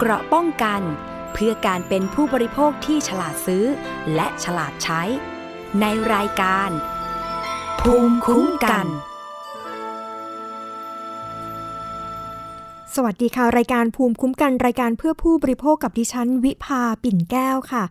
[0.00, 0.82] เกราะป้องกัน
[1.32, 3.64] เพื่อการเป็นผู้บริโภคที่ฉลาดซื้อ
[4.14, 5.02] และฉลาดใช้
[5.80, 6.70] ในรายการ
[7.80, 8.86] ภูมิคุ้มกัน
[12.94, 17.84] สวัสดีค่ะ รายการภูมิคุ้มกันรายการเพื่อผู้บริโภคกับดิฉัน วิภาปิ่นแก้วค่ะ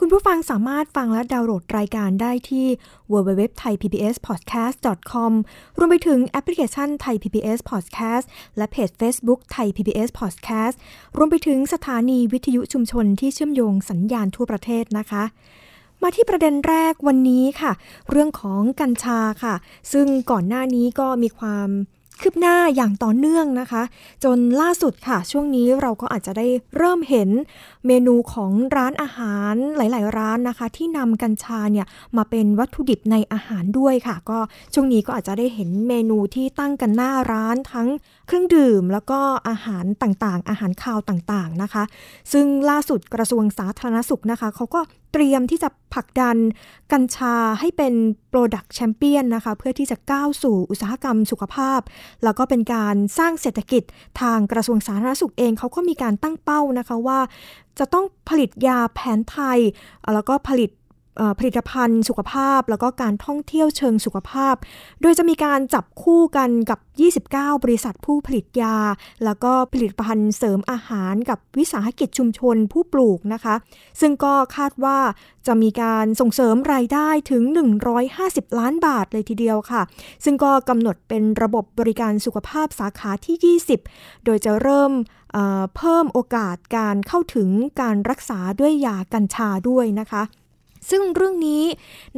[0.00, 2.66] คุณผู้ฟังสามารถฟังและดาวน์โหลดรายการได้ที่
[3.12, 5.32] www.thaipbspodcast.com
[5.78, 10.76] รวมไปถึงแอปพลิเคชัน Thai PBS Podcast และเพจ Facebook Thai PBS Podcast
[11.16, 15.24] รวมไปถึงสถานีวิทยุชุมชนที่เชื่อมโยงสัญญาณทั่วประเทศนะคะ
[16.02, 17.72] มาที่ประเด็นแรกวันนี้ค่ะ
[18.10, 19.54] เรื่องของกัญชาค่ะ
[19.92, 21.68] ซึ่งก่อนหน้านี้ก็มีความ
[22.20, 23.82] คืบหน้าอย่างต่อเนื่องนะคะ
[24.24, 27.30] จนล่าสุดค่ะ ช่วงนี้เราก็อาจจะได้เริ่มเห็น
[27.86, 34.38] เมนูของร้านอาหารหลาย ๆ ร้านนะคะ ที่นำกัญชาเนี่ยมาเป็นวัตถุดิบในอาหารด้วยค่ะ ก็
[34.74, 37.88] ช่วงนี้ก็อาจจะได้เห็นเมนูที่ตั้งกันหน้าร้านทั้ง
[38.26, 41.82] เครื่องดื่ม แล้วก็อาหารต่างๆ อาหารคาวต่างๆนะคะ
[42.32, 44.80] ซึ่งล่าสุดกระทรวงสาธารณสุขนะคะเขาก็
[45.18, 46.36] เตรียมที่จะผลักดัน
[46.92, 47.94] กัญชาให้เป็น
[48.32, 51.80] Product Champion นะคะ เพื่อที่จะก้าวสู่อุตสาหกรรมสุขภาพ
[52.24, 53.82] แล้วก็เป็นการสร้างเศรษฐกิจ
[54.20, 57.18] ทางกระทรวงสาธารณสุขเองเขาก็มีการตั้งเป้านะคะว่า
[57.78, 59.58] จะต้องผลิตยาแผนไทย
[60.14, 60.70] แล้วก็ผลิต
[61.38, 64.54] ผลิตภัณฑ์สุขภาพ แล้วก็การท่องเที่ยวเชิงสุขภาพ
[65.02, 66.78] โดยจะมีการจับคู่กันกับ
[67.22, 68.76] 29 บริษัทผู้ผลิตยา
[69.24, 73.54] แล้วก็ผลิตภัณฑ์เสริมอาหารกับวิสาหกิจชุมชนผู้ปลูกนะคะ
[74.00, 74.98] ซึ่งก็คาดว่า
[75.46, 77.42] จะมีการส่งเสริมรายได้ถึง
[78.00, 79.82] 150 ล้านบาทเลยทีเดียวค่ะ
[80.24, 84.92] ซึ่งก็กำหนดเป็นระบบบริการสุขภาพสาขาที่ 20 โดยจะเริ่ม
[85.76, 87.48] เพิ่มโอกาสการเข้าถึง
[87.80, 90.22] การรักษาด้วยยากัญชาด้วยนะคะ
[90.90, 91.62] ซึ่งเรื่องนี้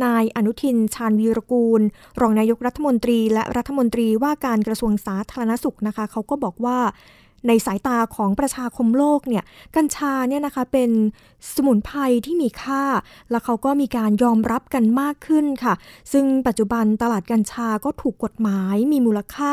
[0.04, 1.82] นายอนุทินชาญวีรกูล
[2.20, 6.78] รองนายกรัฐมนตรี และรัฐมนตรีว่าการกระทรวงสาธารณสุขนะคะเขาก็บอกว่า
[7.46, 9.44] ในสายตาของประชาคมโลกเนี่ย
[9.76, 10.90] กัญชาเนี่ยนะคะเป็น
[11.54, 12.84] สมุนไพรที่มีค่า
[13.30, 15.74] แล้วเขาก็มีการยอมรับกันมากขึ้นค่ะ
[16.12, 19.50] ซึ่งปัจจุบันตลาดกัญชาก็ถูกกฎหมายมีมูลค่า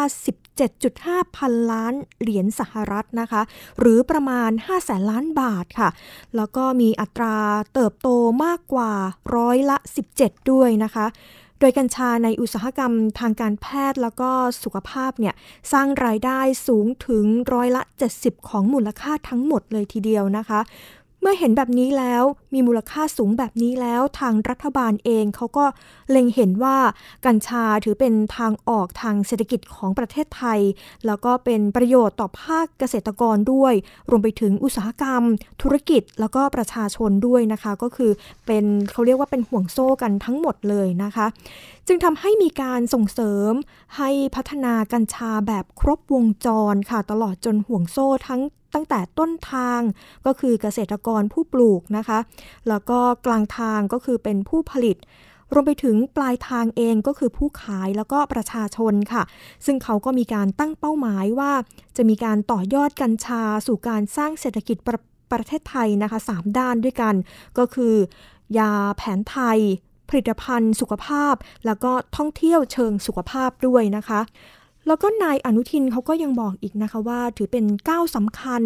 [0.67, 3.41] 17.5 พันล้านเหรียญสหรัฐนะคะ
[3.79, 5.89] หรือประมาณ 5 แสนล้านบาทค่ะ
[6.35, 7.37] แล้วก็มีอัตรา
[7.73, 8.09] เติบโต
[8.45, 8.91] มากกว่า
[9.35, 9.77] ร้อยละ
[10.15, 11.05] 17 ด้วยนะคะ
[11.59, 14.29] โดยกัญชาในอุตสาหกรรมทางการแพทย์แล้วก็
[14.63, 15.33] สุขภาพเนี่ย
[15.71, 17.81] สร้างรายได้สูงถึงร้อยละ
[18.15, 20.59] 70 ของมูลค่าทั้งหมดเลยทีเดียวนะคะ
[21.21, 22.23] เมื่อเห็นแบบนี้แล้ว
[22.53, 25.65] มีมูลค่าสูงแบบนี้แล้วทางรัฐบาลเองเขาก็
[26.09, 26.77] เล็งเห็นว่า
[27.25, 30.59] กัญชาถือเป็นทางออกทางเศรษฐกิจของประเทศไทย
[31.05, 33.73] แล้วก็เป็นประโยชน์ต่อภาคเกษตรกรด้วย
[34.09, 35.23] รวมไปถึงอุตสาหกรรม
[35.61, 38.11] ธุรกิจแล้วก็ประชาชนด้วยนะคะ ก็คือ
[38.45, 41.25] เป็นเขาเรียกว่าเป็นห่วงโซ่กันทั้งหมดเลยนะคะ
[41.87, 43.51] จึงทำให้มีการส่งเสริม
[43.97, 48.41] ให้พัฒนากัญชาแบบครบวงจรค่ะ ตลอดจนห่วงโซ่ทั้ง
[48.73, 49.81] ตั้งแต่ต้นทาง
[50.25, 52.19] ก็คือเกษตรกรผู้ปลูกนะคะ
[52.69, 54.97] แล้วก็กลางทางก็คือเป็นผู้ผลิต
[55.53, 59.23] รวมไปถึงปลายทางเองก็คือผู้ขายแล้วก็ประชาชนค่ะ
[59.65, 61.51] ซึ่งเขาก็มีการตั้งเป้าหมายว่า
[61.97, 64.99] จะมีการต่อยอดกัญชา สู่การสร้างเศรษฐกิจประ
[65.31, 67.15] ประเทศไทยนะคะ 3 ด้านด้วยกัน
[67.57, 67.93] ก็คือ
[68.57, 69.59] ยาแผนไทย
[70.09, 71.35] ผลิตภัณฑ์ สุขภาพ
[71.65, 74.21] แล้วก็ท่องเที่ยวเชิงสุขภาพด้วยนะคะ
[74.87, 78.61] แล้วก็นายอนุทินเขาก็ยังบอกอีกนะคะว่า ถือเป็นก้าวสำคัญ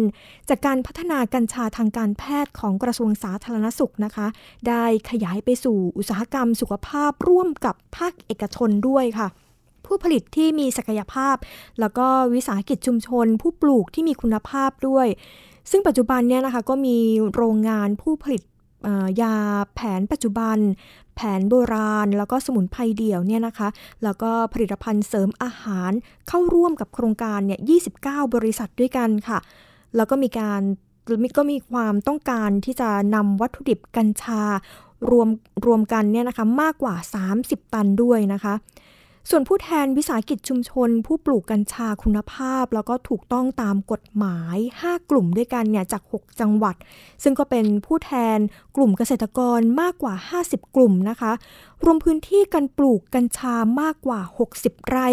[0.48, 4.26] จากการพัฒนากัญชาทางการแพทย์ของกระทรวงสาธารณสุขนะคะ
[4.68, 9.28] ได้ขยายไปสู่อุตสาหกรรมสุขภาพร่วมกับภาคเอกชนด้วยค่ะ
[9.86, 11.36] ผู้ผลิตที่มีศักยภาพ
[11.80, 15.06] แล้วก็วิสาหกิจชุมชน ผู้ปลูกที่มีคุณภาพด้วย
[15.70, 16.96] ซึ่งปัจจุบันเนี่ยนะคะก็มี
[17.34, 18.42] โรงงานผู้ผลิต
[19.22, 19.34] ยา
[19.74, 20.58] แผนปัจจุบัน
[21.16, 23.68] แผนโบราณ แล้วก็สมุนไพรเดี่ยวเนี่ยนะคะ
[24.04, 25.92] แล้วก็ผลิตภัณฑ์เสริมอาหาร
[26.28, 27.60] เข้าร่วมกับโครงการเนี่ย
[27.96, 29.38] 29 บริษัทด้วยกันค่ะ
[29.96, 30.62] แล้วก็มีการ
[31.38, 34.42] ก็มีความต้องการที่จะนำวัตถุดิบกัญชา
[35.10, 35.28] รวม
[35.66, 36.94] รวมกันเนี่ยนะคะมากกว่า
[37.34, 38.54] 30 ตันด้วยนะคะ
[39.28, 46.76] ส่วนผู้แทนวิสาหกิจชุมชน ผู้ปลูกกัญชาคุณภาพ แล้วก็ถูกต้องตามกฎหมาย 5 กลุ่มด้วยกันเนี่ยจาก 6 จังหวัด
[47.22, 48.38] ซึ่งก็เป็นผู้แทน
[48.76, 50.14] กลุ่มเกษตรกรมากกว่า
[50.44, 51.32] 50 กลุ่มนะคะ
[51.84, 54.20] รวมพื้นที่การปลูกกัญชามากกว่า
[54.56, 55.08] 60 ไร่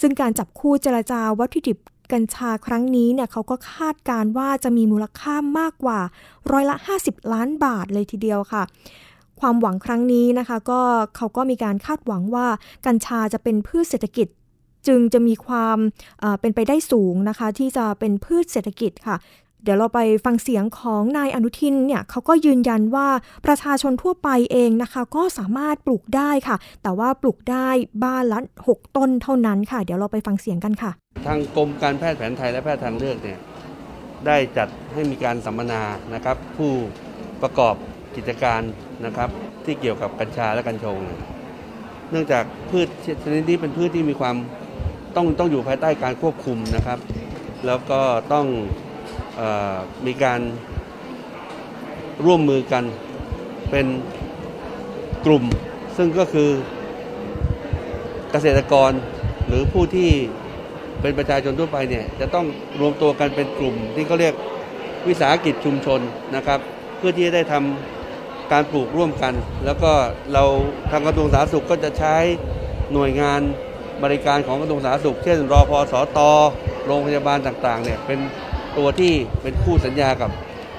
[0.00, 1.78] ซึ่งการจับคู่เจรจาวัตถุดิบ
[2.12, 6.00] กัญชาครั้งนี้เนี่ยเขาก็คาดการว่าจะมีมูลค่ามากกว่า
[6.52, 8.62] ร้อยละ 50 ล้านบาทเลยทีเดียวค่ะ
[9.40, 10.80] ความหวังครั้งนี้นะคะ ก็
[11.16, 12.46] เขาก็มีการคาดหวังว่า
[12.86, 14.28] กัญชาจะเป็นพืชเศรษฐกิจ
[14.86, 15.78] จึงจะมีความ
[16.40, 19.16] เป็นไปได้สูงนะคะ ที่จะเป็นพืชเศรษฐกิจค่ะ
[19.64, 23.08] เดี๋ยวเราไปฟังเสียงของนายอนุทินเนี่ยเขาก็ยืนยันว่า
[23.46, 27.68] ประชาชนทั่วไปเองนะคะ ก็สามารถปลูกได้ค่ะ แต่ว่าปลูกได้
[28.04, 28.38] บ้านละ
[28.68, 30.90] 6 ต้นเท่านั้นค่ะ เดี๋ยวเราไปฟังเสียงกันค่ะ
[31.26, 33.38] ทางกรมการแพทย์แผนไทยและแพทย์ทางเลือกเนี่ย
[34.26, 35.82] ได้จัดให้มีการสัมมนา
[36.14, 36.72] นะครับ ผู้
[37.42, 37.74] ประกอบ
[38.16, 38.60] กิจการ
[39.06, 39.28] นะครับ
[39.64, 40.98] ที่เกี่ยวกับกัญชาและกัญชง
[42.10, 42.88] เนื่องจากพืช
[43.24, 44.36] ชนิดนี้เป็นพืชที่มีความ
[45.16, 46.98] ต้องต้องอยู่ภายใต้การควบคุมนะครับ
[47.66, 48.00] แล้วก็
[48.32, 48.46] ต้อง
[49.40, 49.42] อ
[49.74, 49.76] อ
[50.06, 50.40] มีการ
[52.24, 52.84] ร่วมมือกัน
[53.70, 53.86] เป็น
[55.26, 55.44] กลุ่ม
[55.96, 56.50] ซึ่งก็คือ
[58.32, 58.92] เกษตรกร
[59.46, 60.10] หรือผู้ที่
[61.00, 62.46] เป็นประชาชนทั่วไปเนี่ยจะต้อง
[62.80, 64.34] รวมตัวกันเป็นกลุ่มที่เขาเรียก
[65.08, 66.00] วิสาหกิจชุมชน
[66.36, 66.60] นะครับ
[66.98, 67.99] เพื่อที่จะได้ทำ
[68.52, 69.92] การปลูกร่วมกัน แล้วก็
[70.32, 70.44] เรา
[70.90, 72.16] ทางกระทรวงสาธารณสุขก็จะใช้
[72.92, 73.40] หน่วยงาน
[74.04, 76.18] บริการของกระทรวงสาธารณสุข เช่นรอพอสต
[76.86, 78.18] โรงพยาบาลต่างๆเนี่ยเป็น
[78.78, 79.12] ตัวที่
[79.42, 80.30] เป็นคู่สัญญากับ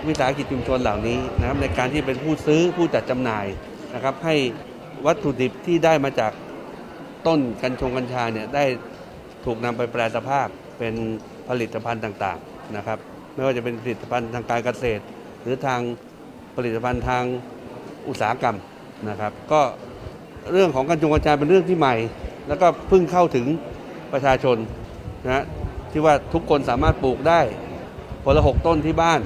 [0.07, 3.45] วิสาหกิจชุมชนเหล่านี้นะครับในการที่เป็นผู้ซื้อผู้จัดจำหน่าย
[3.93, 4.35] นะครับ ให้
[5.05, 6.31] วัตถุดิบที่ได้มาจาก
[7.27, 8.65] ต้นกัญชงกัญชาเนี่ยได้
[9.45, 10.47] ถูกนำไปแปลสภาพ
[10.79, 10.93] เป็น
[11.49, 12.97] ผลิตภัณฑ์ต่างๆนะครับ
[13.33, 15.03] ไม่ว่าจะเป็นผลิตภัณฑ์ทางการเกษตร
[15.41, 15.79] หรือทาง
[16.55, 17.23] ผลิตภัณฑ์ทาง
[18.07, 18.55] อุตสาหกรรม
[19.09, 19.61] นะครับ ก็
[20.51, 21.95] เรื่องของกัญชงกัญชายเป็นเรื่องที่ใหม่
[22.47, 23.45] แล้วก็เพิ่งเข้าถึง
[24.13, 24.57] ประชาชน
[25.25, 25.43] นะ
[25.91, 27.41] ที่ว่าทุกคนสามารถปลูกได้
[28.23, 29.19] คนละหกต้นที่บ้าน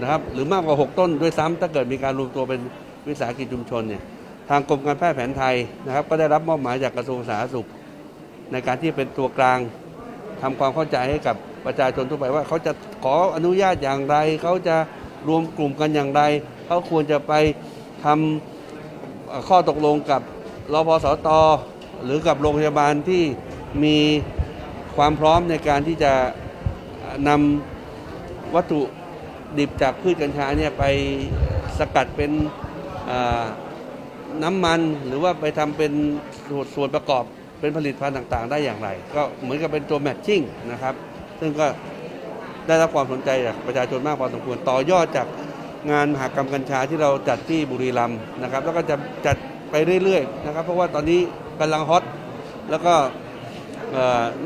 [0.00, 2.60] นะครับ หรือมากกว่า 6 ต้นด้วยซ้ำถ้าเกิดมีการรวมตัวเป็น
[3.08, 4.02] วิสาหกิจชุมชนเนี่ย
[4.50, 5.54] ทางกรมการแพทย์แผนไทย
[5.86, 7.68] นะครับ ก็ได้รับมอบหมายจากกระทรวงสาธารณสุข
[8.52, 9.58] ในการที่เป็นตัวกลาง
[10.42, 11.36] ทำความเข้าใจให้กับ
[11.66, 12.72] ประชาชนทั่วไปว่าเขาจะ
[13.04, 14.76] ขออนุญาตอย่างไร เขาจะ
[15.28, 16.22] รวมกลุ่มกันอย่างไร
[16.66, 17.32] เขาควรจะไป
[18.04, 20.22] ทำข้อตกลงกับ
[20.72, 21.28] รพสต
[22.04, 23.22] หรือกับโรงพยาบาลที่
[23.84, 23.96] มี
[24.96, 26.12] ความพร้อมในการที่จะ
[27.28, 28.80] นำวัตถุ
[29.58, 30.84] ดิบจากพืชกัญชาเนี่ยไป
[31.78, 32.30] สกัดเป็น
[34.42, 35.92] น้ำมันหรือว่าไปทำเป็น
[36.74, 37.24] ส่วนประกอบ
[37.60, 40.40] เป็นผลิตภัณฑ์ต่างๆ ได้อย่างไร ก็เหมือนกับเป็นตัวแมทชิ่ง
[40.72, 40.94] นะครับ
[41.40, 41.66] ซึ่งก็
[42.66, 45.26] ได้รับความสนใจจากประชาชนมากพอสมควรต่อยอดจาก
[45.90, 48.96] งานมหกรรมกัญชาที่เราจัดที่บุรีรัมย์นะครับ แล้วก็จะ
[49.26, 49.36] จัด
[49.70, 49.74] ไป
[50.04, 51.20] เรื่อยๆนะครับ เพราะว่าตอนนี้
[51.60, 52.04] กำลังฮอต
[52.70, 52.94] แล้วก็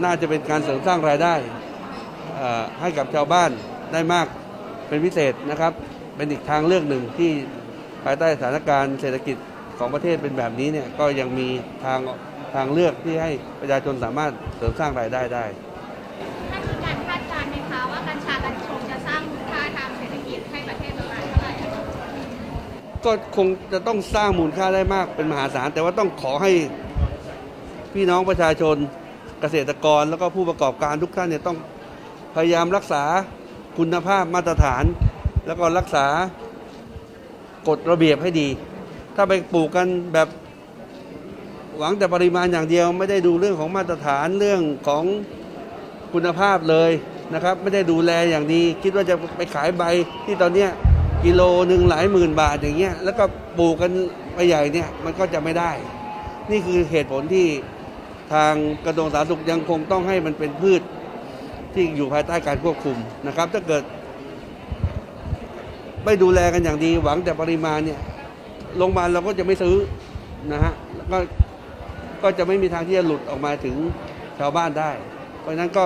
[0.05, 1.35] น่าจะเป็นการเสริมสร้างรายได้
[2.81, 3.51] ให้กับชาวบ้าน
[3.93, 4.27] ได้มาก
[4.89, 5.73] เป็นพิเศษนะครับ
[6.17, 7.31] เป็นอีกทางเลือกหนึ่งที่
[8.05, 9.37] ภายใต้สถานการณ์เศรษฐกิจ
[9.79, 11.49] ของประเทศเป็นแบบนี้เนี่ยก็ยังมี
[11.85, 11.99] ทาง
[12.55, 13.31] ทางเลือกที่ให้
[13.61, 15.45] ประชาชนสามารถเสริมสร้างรายได้ได้
[23.05, 26.53] ก็คงจะต้องสร้างมูลค่าได้มากเป็นมหาศาล แต่ว่าต้องขอให้
[27.95, 28.77] พี่น้องประชาชน
[29.41, 31.57] เกษตรกรแล้วก็ผู้ประกอบการทุกท่านเนี่ยต้อง
[32.35, 33.03] พยายามรักษา
[33.79, 34.85] คุณภาพมาตรฐาน
[35.47, 36.07] แล้วก็รักษา
[37.69, 38.49] กฎระเบียบให้ดี
[39.17, 40.29] ถ้าไปปลูกกันแบบ
[41.79, 45.05] หวังแต่ปริมาณอย่างเดียว ไม่ได้ดูเรื่องของมาตรฐานเรื่องของ
[46.13, 46.91] คุณภาพเลย
[47.35, 49.83] นะครับ ไม่ได้ดูแลอย่างดี คิดว่าจะไปขายใบ
[50.25, 50.71] ที่ตอนเนี้ย
[51.25, 53.25] กิโลหนึ่งหลายหมื่นบาทอย่างเงี้ยแล้วก็
[53.59, 53.93] ปลูกกัน
[54.35, 55.71] ไปใหญ่เนี่ยมันก็จะไม่ได้
[56.51, 57.47] นี่คือเหตุผลที่
[58.33, 58.55] ทาง
[58.85, 60.83] กระทรวงสาธารณสุขยังคงต้องให้มันเป็นพืช
[61.75, 62.97] ที่อยู่ภายใต้การควบคุม
[63.27, 63.83] นะครับ ถ้าเกิด
[66.05, 68.01] ไม่ดูแลกันอย่างดีหวังแต่ปริมาณเนี่ย
[68.77, 69.77] โรงพยาบาลเราก็จะไม่ซื้อ
[70.53, 71.19] นะฮะแล้วก็
[72.23, 73.77] ก็จะไม่มีทางที่จะหลุดออกมาถึง
[74.39, 74.91] ชาวบ้านได้
[75.41, 75.85] เพราะฉะนั้นก็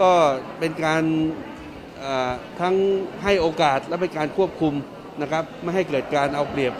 [0.00, 0.12] ก็
[0.58, 1.02] เป็นการ
[2.60, 2.74] ทั้ง
[3.22, 4.74] ให้โอกาสและเป็นการควบคุม
[5.22, 6.72] นะครับไม่ให้เกิดการเอาเปรียบ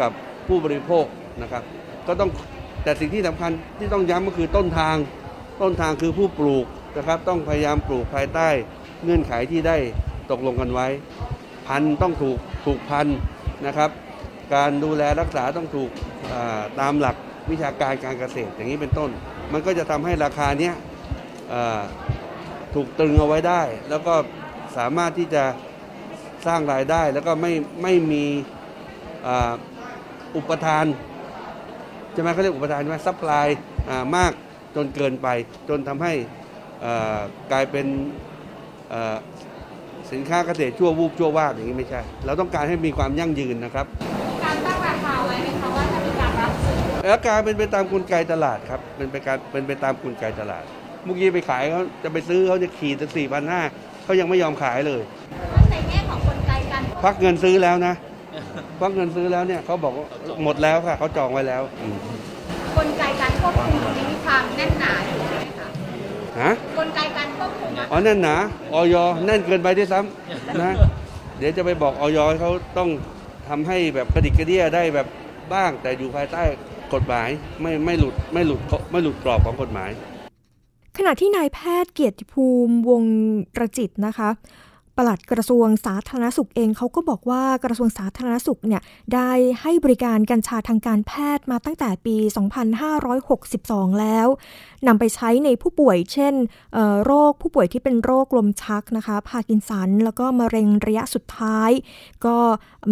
[0.00, 0.10] กับ
[0.48, 1.04] ผู้บริโภค
[1.42, 1.62] นะครับ
[2.06, 2.30] ก็ต้อง
[2.84, 4.96] แต่สิ่งที่สำคัญที่ต้องย้ำก็คือต้นทาง
[5.62, 8.48] ต้นทางคือผู้ปลูกนะครับ ต้องพยายามปลูกภายใต้
[9.04, 9.76] เงื่อนไขที่ได้
[10.30, 10.86] ตกลงกันไว้
[11.66, 13.18] พันธุ์ต้องถูกถูกพันธุ์
[13.66, 13.90] นะครับ
[14.54, 15.90] การดูแลรักษาต้องถูก
[16.80, 17.16] ตามหลัก
[17.50, 19.10] วิชาการการเกษตรอย่างนี้เป็นต้น
[19.52, 20.74] มันก็จะทำให้ราคาเนี้ย
[22.74, 24.14] ถูกตรึงเอาไว้ได้ แล้วก็
[24.76, 25.44] สามารถที่จะ
[26.46, 27.52] สร้างรายได้ แล้วก็ไม่
[27.82, 28.24] ไม่มี
[29.26, 29.52] อ่า
[30.36, 30.84] อุปทาน
[32.12, 33.46] ใช่ไหมเขาเรียกอุปทานใช่ไหม supply
[34.16, 34.32] มาก
[34.76, 35.28] จนเกินไป
[35.68, 36.12] จนทำให้
[36.84, 37.18] อ่า
[37.52, 37.86] กลายเป็น
[38.92, 39.16] อ่า
[40.12, 43.86] สินค้าเกษตรชั่ววูบชั่ววาบอย่างนี้ไม่ใช่ เราต้องการให้มีความยั่งยืนนะครับ
[44.30, 50.64] มีการตั้งราคาไว้ไหมคะว่าจะมีการรับซื้อแล้วการเป็นไปตามกลไกตลาดครับเป็นไปการเป็นไปตามกลไกตลาด
[51.04, 53.62] เมื่อกี้ไปขายเขาจะไปซื้อเขาจะขีดตั้งสี่พันห้า
[54.04, 55.02] เขายังไม่ยอมขายเลย
[55.70, 57.94] ในแง่ของกลไกการพักเงินซื้อแล้วนะ
[58.80, 60.06] พักเงินซื้อแล้วเนี่ยเขาบอกว่า
[60.42, 61.96] หมดแล้วค่ะเขาจองไว้แล้วอืม
[62.76, 65.68] กลไกการควบคุมตรงนี้มีความแน่นหนาอยู่ใช่ไหมคะ
[66.40, 68.36] ฮะกลไกการควบคุมอะอ๋อแน่นหนา
[68.74, 68.96] ออย
[69.26, 70.72] แน่นเกินไปด้วยซ้ำนะ
[71.38, 72.88] เดี๋ยวจะไปบอกออยให้เขาต้อง
[73.48, 75.06] ทำให้แบบกระดิกกระเดี้ยได้แบบ
[75.54, 76.42] บ้างแต่อยู่ภายใต้
[76.94, 77.28] กฎหมาย
[77.62, 78.60] ไม่ไม่หลุดไม่หลุด
[78.92, 79.90] ไม่หลุดกรอบของกฎหมาย
[80.98, 83.04] ขณะที่นายแพทย์เกียรติภูมิวง
[83.54, 84.30] ประจิตนะคะ
[84.98, 88.82] ปลัดกระทรวงสาธารณสุขเองเขาก็บอกว่ากระทรวงสาธารณสุขเนี่ย
[89.14, 92.16] ได้ให้บริการกัญชาทางการแพทย์มาตั้งแต่ปี
[93.08, 94.28] 2562 แล้ว
[94.86, 96.34] นำไปใช้ในผู้ป่วย เช่น
[97.04, 101.70] โรคผู้ป่วยที่เป็นโรคลมชักนะคะพาร์กินสัน แล้วก็มะเร็งระยะสุดท้าย
[102.26, 102.36] ก็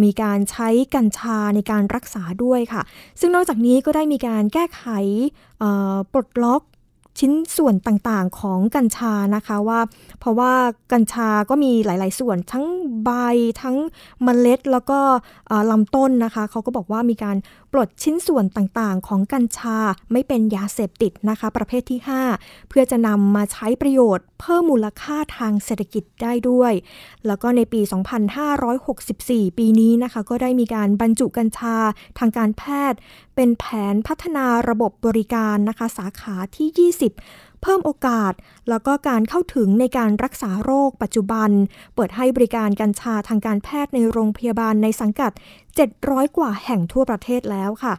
[0.03, 2.81] มีการใช้กัญชาในการรักษาด้วยค่ะ
[3.19, 4.83] ซึ่งนอกจากนี้ก็ได้มีการแก้ไข
[6.13, 6.61] ปลดล็อก
[7.19, 9.79] ชิ้นส่วนต่างๆของกัญชานะคะว่า
[10.19, 10.53] เพราะว่า
[10.93, 12.65] กัญชาก็มีหลาย ๆ ส่วนทั้ง
[13.03, 13.09] ใบ
[13.61, 13.77] ทั้ง
[14.23, 14.99] เมล็ดแล้วก็
[15.71, 17.37] ลำต้นนะคะเขาก็บอกว่ามีการ
[17.71, 19.77] ปลดชิ้นส่วนต่างๆ ของกัญชา
[20.11, 21.99] ไม่เป็นยาเสพติดนะคะ ประเภทที่
[22.35, 26.73] 5 เพื่อจะนำมาใช้ประโยชน์เพิ่มมูลค่าทางเศรษฐกิจได้ด้วย
[27.27, 27.81] แล้วก็ในปี
[28.69, 31.75] 2564 ปีนี้นะคะ ก็ได้มีการบรรจุกัญชา
[32.19, 32.99] ทางการแพทย์
[33.35, 37.02] เป็นแผนพัฒนาระบบบริการนะคะ สาขาที่ 20
[37.61, 38.33] เพิ่มโอกาส
[38.69, 41.49] แล้วก็การเข้าถึงในการรักษาโรคปัจจุบัน
[41.95, 45.31] เปิดให้บริการกัญชาทางการแพทย์ในโรงพยาบาลในสังกัด
[45.83, 47.93] 700 กว่าแห่งทั่วประเทศแล้วค่ะ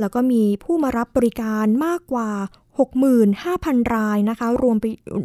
[0.00, 2.30] แล้วก็มีผู้มารับบริการมากกว่า
[3.12, 4.84] 65,000 รายนะคะ รวมไป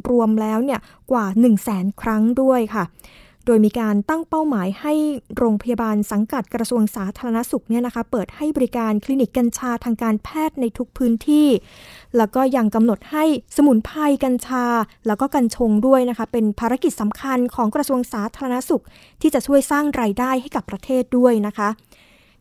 [0.09, 0.79] รวมแล้วเนี่ย
[1.11, 1.25] กว่า
[1.63, 2.83] 100,000ครั้งด้วยค่ะ
[3.47, 4.93] โดยมีการตั้งเป้าหมายให้
[5.37, 11.47] โรงพยาบาลสังกัดกระทรวงสาธารณสุขเนี่ยนะคะเปิดให้บริการคลินิกกัญชาทางการแพทย์ในทุกพื้นที่
[12.17, 13.23] แล้วก็ยังกำหนดให้
[13.55, 14.65] สมุนไพรกัญชา
[15.07, 18.83] แล้วก็กัญชงด้วยนะคะเป็นภารกิจสำคัญของกระทรวงสาธารณสุข
[19.21, 21.69] ที่จะช่วยสร้างรายได้ให้กับประเทศด้วยนะคะ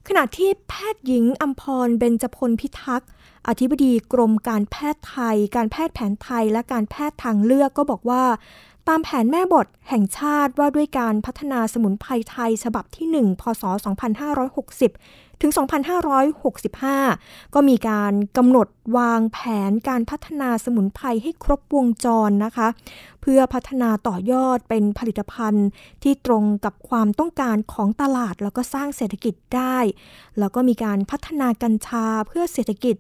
[0.08, 3.10] ขณะที่แพทย์หญิงอัมพรเบญจพลพิทักษ์
[3.48, 8.22] อธิบดีกรมการแพทย์ไทย การแพทย์แผนไทย และการแพทย์ทางเลือกก็บอกว่า
[8.88, 13.62] ตามแผนแม่บทแห่งชาติว่าด้วยการพัฒนาสมุนไพรไทยฉบับที่ 1 พศ
[14.52, 15.52] 2560 ถึง
[16.72, 19.38] 2565 ก็มีการกำหนดวางแผ
[19.68, 22.68] นการพัฒนาสมุนไพรให้ครบวงจรนะคะ
[23.20, 25.68] เพื่อพัฒนาต่อยอดเป็นผลิตภัณฑ์
[26.02, 29.78] ที่ตรงกับความต้องการของตลาดแล้วก็สร้างเศรษฐกิจได้
[30.38, 32.96] แล้วก็มีการพัฒนากัญชาเพื่อเศรษฐกิจ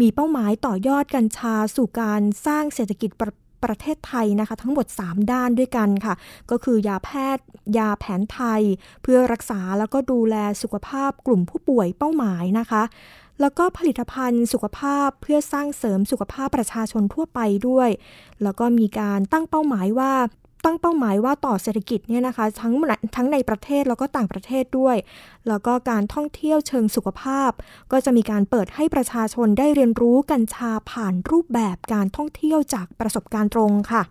[0.00, 6.14] มีเป้าหมายต่อยอดกัญชาสู่การสร้างเศรษฐกิจประ ประเทศไทยนะคะ ทั้งหมด 3 ด้านด้วยกันค่ะ
[6.50, 7.44] ก็คือยาแพทย์
[7.78, 8.62] ยาแผนไทย
[9.02, 12.82] เพื่อรักษาแล้วก็ดูแลสุขภาพกลุ่มผู้ป่วยเป้าหมายนะคะ
[13.40, 17.90] แล้วก็ผลิตภัณฑ์สุขภาพเพื่อสร้างเสริมสุขภาพประชาชนทั่วไปด้วย
[18.42, 20.12] แล้วก็มีการตั้งเป้าหมายว่า
[20.64, 22.74] ตั้งเป้าหมายว่าต่อเศรษฐกิจเนี่ยนะคะทั้ง
[23.16, 24.96] ทั้งในประเทศแล้วก็ต่างประเทศด้วย
[25.48, 27.50] แล้วก็การท่องเที่ยวเชิงสุขภาพ
[27.92, 34.02] ก็จะมีการเปิดให้ประชาชนได้เรียนรู้กัญชาผ่านรูปแบบการท่องเที่ยวจากประสบการณ์ตรงค่ะ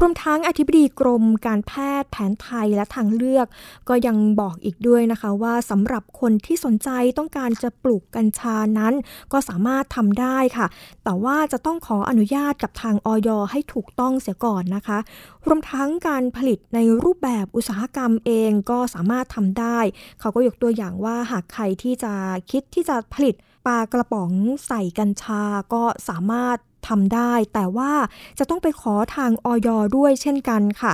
[0.00, 3.46] รวมทั้งอธิบดีกรมการแพทย์แผนไทยและทางเลือก
[3.88, 6.88] ก็ยังบอกอีกด้วยนะคะว่าสำหรับคนที่สนใจ
[7.18, 8.94] ต้องการจะปลูกกัญชานั้น
[9.32, 10.66] ก็สามารถทำได้ค่ะ
[11.04, 14.98] แต่ว่าจะต้องขออนุญาตกับทางออยให้ถูกต้องเสียก่อนนะคะ
[15.46, 19.78] รวมทั้งการผลิตในรูปแบบอุตสาหกรรมเองก็สามารถทำได้
[20.20, 22.12] เขาก็ยกตัวอย่างว่าหากใครที่จะ
[22.50, 23.34] คิดที่จะผลิต
[23.66, 24.30] ปลากระป๋อง
[24.66, 25.42] ใส่กัญชา
[25.72, 26.58] ก็สามารถ
[26.88, 27.92] ทำได้ แต่ว่า
[28.38, 30.92] จะต้องไปขอทางออยด้วยเช่นกันค่ะ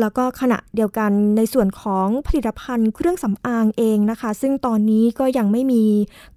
[0.00, 5.84] แล้วก็ขณะเดียวกันในส่วนของผลิตภัณฑ์เครื่องสำอางเองนะคะ ซึ่งตอนนี้ก็ยังไม่มี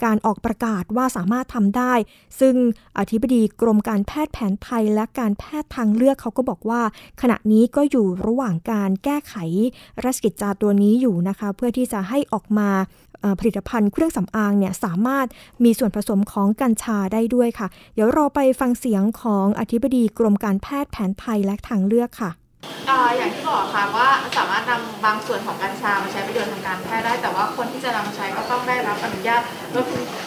[0.03, 1.93] การออกประกาศว่าสามารถทำได้
[2.39, 2.55] ซึ่ง
[2.97, 6.81] อธิบดีกรมการแพทย์แผนไทยและการแพทย์ทางเลือกเขาก็บอกว่า
[7.21, 9.33] ขณะนี้ก็อยู่ระหว่างการแก้ไข
[10.03, 12.69] ราชกิจจาตัวนี้อยู่นะคะ เพื่อที่จะให้ออกมา
[13.39, 15.27] ผลิตภัณฑ์เครื่องสำอางเนี่ยสามารถ
[15.63, 22.31] มีส่วนผสมของกัญชาได้ด้วยค่ะ เดี๋ยวเราไปฟังเสียงของอธิบดีกรมการแพทย์แผนไทยและทางเลือกค่ะ
[23.17, 29.41] อย่างที่บอกค่ะว่าสามารถนำบางส่วนของกัญชามาใช้ประโยชน์ทางการแพทย์ได้ แต่ว่าคนที่จะนำมาใช้ก็ต้องได้รับอนุญาต
[29.73, 29.85] รวม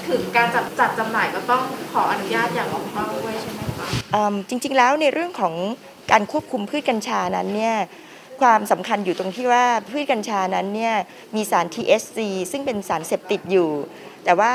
[0.08, 1.62] ถึงการจัดจัดจำหน่ายก็ต้อง
[1.92, 3.88] ขออนุญาตอย่างถูกต้องด้วยใช่ไหมคะ
[4.48, 5.54] จริง ๆ แล้วในเรื่องของ
[6.12, 7.76] การควบคุมพืชกัญชานั้นเนี่ย
[8.40, 10.94] ความสำคัญอยู่ตรงที่ว่าพืชกัญชานั้นเนี่ย
[11.34, 12.18] มีสาร THC
[12.52, 13.68] ซึ่งเป็นสารเสพติดอยู่
[14.26, 14.52] แต่ว่า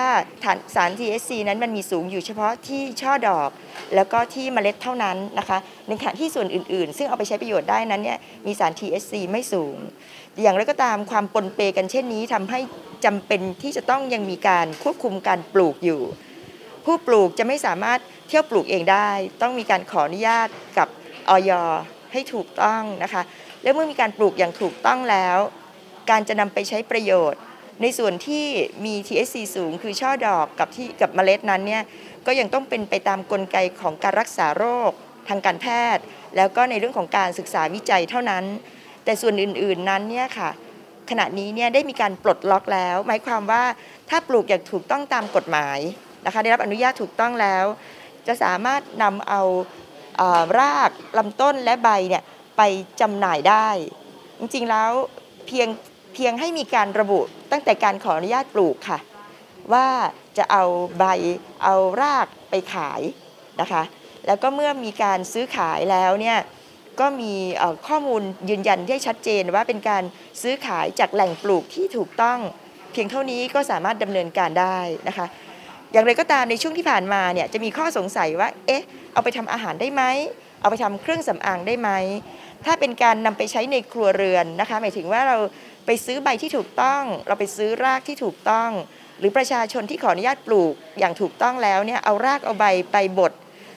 [0.75, 3.49] สาร THC นั้นมันมีสูงอยู่เฉพาะที่ช่อดอก
[3.95, 9.77] แล้วก็ที่เมล็ดเท่านั้นนะคะ ในขณะที่ส่วนอื่นๆ ซึ่งเอาไปใช้ประโยชน์ได้นั้นเนี่ยมีสาร THC ไม่สูง
[10.41, 12.59] อย่างไรก็ตามความปนเปกันเช่นนี้ทำให้
[13.05, 16.01] จำเป็นที่จะต้องยังมีการควบคุมการปลูกอยู่
[16.85, 19.09] ผู้ปลูกจะไม่สามารถเที่ยวปลูกเองได้
[19.41, 20.47] ต้องมีการขออนุญาต
[20.77, 20.87] กับ
[21.29, 21.51] ออย
[22.11, 23.21] ให้ถูกต้องนะคะ
[23.63, 25.37] และเมื่อมีการปลูกอย่างถูกต้องแล้ว
[26.09, 27.41] การจะนำไปใช้ประโยชน์
[27.81, 28.45] ในส่วนที่
[28.85, 31.83] มี THC สูงคือช่อดอกกับที่กับเมล็ดนั้นเนี่ย
[32.25, 34.91] ก็ยังต้องเป็นไปตามกลไกของการรักษาโรค
[35.29, 36.03] ทางการแพทย์
[36.35, 38.43] แล้วก็ในเรื่องของการศึกษาวิจัยเท่านั้น
[39.03, 40.49] แต่ส่วนอื่นๆนั้นเนี่ยค่ะ
[41.09, 43.63] ขณะนี้เนี่ยได้มีการปลดล็อกแล้ว หมายความว่า
[44.09, 45.79] ถ้าปลูกอย่างถูกต้องตามกฎหมาย
[46.25, 47.65] นะคะได้รับอนุญาตถูกต้องแล้ว
[48.27, 49.41] จะสามารถนำเอา
[50.59, 52.23] รากลำต้นและใบเนี่ย
[52.57, 52.61] ไป
[53.01, 53.67] จำหน่ายได้
[54.39, 54.91] จริงๆแล้ว
[55.47, 55.67] เพียง
[56.13, 58.99] เพียงให้มีการระบุตั้งแต่การขออนุญาตปลูกค่ะ
[59.73, 59.87] ว่า
[60.37, 60.63] จะเอา
[60.97, 61.03] ใบ
[61.63, 63.01] เอารากไปขาย
[63.61, 63.83] นะคะ
[64.27, 66.37] แล้วก็เมื่อมีการซื้อขายแล้วเนี่ย
[66.99, 67.33] ก็มี
[67.87, 70.03] ข้อมูลยืนยันที่ชัดเจนว่าเป็นการ
[70.41, 72.39] ซื้อขายจากแหล่งปลูกที่ถูกต้อง
[72.91, 75.25] เพียงเท่านี้ก็สามารถดำเนินการได้นะคะ
[75.91, 80.03] อย่างไรก็ตามในช่วงที่ผ่านมาเนี่ยจะมีข้อสงสัยว่าเอ๊ะเอาไปทำอาหารได้ไหม
[80.61, 81.89] เอาไปทำเครื่องสำอางได้ไหม
[82.65, 85.37] ถ้าเป็นการนำไปใช้ในครัวเรือนนะคะ หมายถึงว่าเรา
[85.85, 88.71] ไปซื้อใบที่ถูกต้อง เราไปซื้อรากที่ถูกต้อง
[89.19, 93.33] หรือประชาชนที่ขออนุญาตปลูกอย่างถูกต้องแล้วเนี่ยเอารากเอาใบไปบด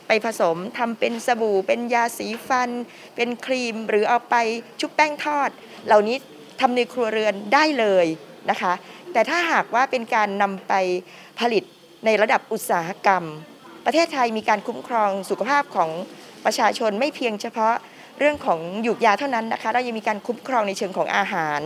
[0.07, 2.71] ไปผสมทำเป็นสบู่ เป็นยาสีฟัน
[3.17, 4.35] เป็นครีม หรือเอาไป
[4.81, 5.51] ชุบแป้งทอด
[5.87, 6.17] เหล่านี้
[6.61, 8.07] ทำในครัวเรือนได้เลย
[8.51, 8.73] นะคะ
[9.13, 10.73] แต่ถ้าหากว่าเป็นการนำไป
[11.41, 11.63] ผลิต
[12.05, 13.25] ในระดับอุตสาหกรรม
[13.85, 15.91] ประเทศไทยมีการคุ้มครองสุขภาพของ
[16.45, 17.75] ประชาชนไม่เพียงเฉพาะ
[18.19, 21.61] เรื่องของหยูกยาเท่านั้นนะคะ เรายังมีการคุ้มครองในเชิงของอาหาร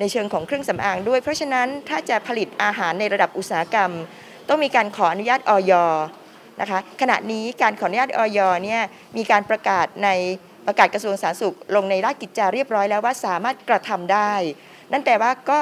[0.00, 3.90] ในเชิงของเครื่องสำอางด้วย เพราะฉะนั้นถ้าจะผลิตอาหารในระดับอุตสาหกรรม
[4.48, 5.72] ต้องมีการขออนุญาตออย
[6.60, 8.82] นะคะขณะนี้การขออนุญาตออยเนี่ย
[9.16, 10.08] มีการประกาศใน
[10.66, 14.32] ประกาศกระทรวงสาธารณสุข ลงในราชกิจจาเรียบร้อยแล้วว่าสามารถกระทำได้
[14.92, 15.60] นั่นแปลว่าก็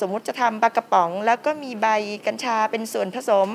[0.00, 1.86] สมมุติจะทำปลากระป๋อง แล้วก็มีใบ
[2.26, 3.48] กัญชาเป็นส่วนผสม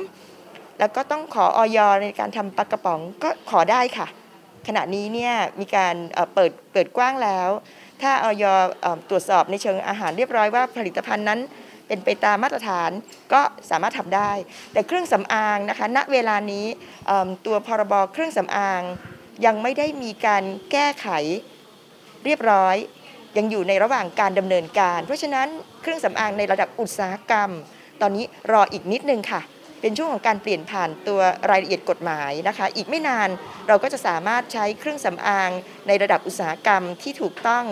[0.80, 4.08] แล้วก็ต้องขอออยในการทำปลากระป๋องก็ขอได้ค่ะ
[4.68, 5.96] ขณะนี้เนี่ยมีการ
[6.34, 7.50] เปิดเปิดกว้างแล้ว
[8.04, 8.46] ถ้าออย
[8.82, 11.40] เอ่อตรวจสอบในเชิงอาหารเรียบร้อยว่าผลิตภัณฑ์นั้น
[11.88, 12.92] เป็นไปตามมาตรฐาน
[13.34, 14.32] ก็สามารถทำได้
[14.74, 16.66] แต่เครื่องสำอางนะคะ ณ เวลานี้
[17.46, 18.82] ตัวพรบเครื่องสำอาง
[19.46, 21.08] ยังไม่ได้มีการแก้ไข
[22.26, 22.76] เรียบร้อย
[23.38, 25.48] ยังอยู่ในระหว่างการดำเนินการ เพราะฉะนั้น
[25.82, 27.50] เครื่องสำอางในระดับอุตสาหกรรม
[28.02, 29.42] ตอนนี้รออีกนิดนึงค่ะ
[29.82, 33.30] เป็นช่วงของการเปลี่ยนผ่านตัวรายละเอียดกฎหมายนะคะ อีกไม่นาน
[33.68, 35.50] เราก็จะสามารถใช้เครื่องสำอาง
[35.88, 37.66] ในระดับอุตสาหกรรมที่ถูกต้อง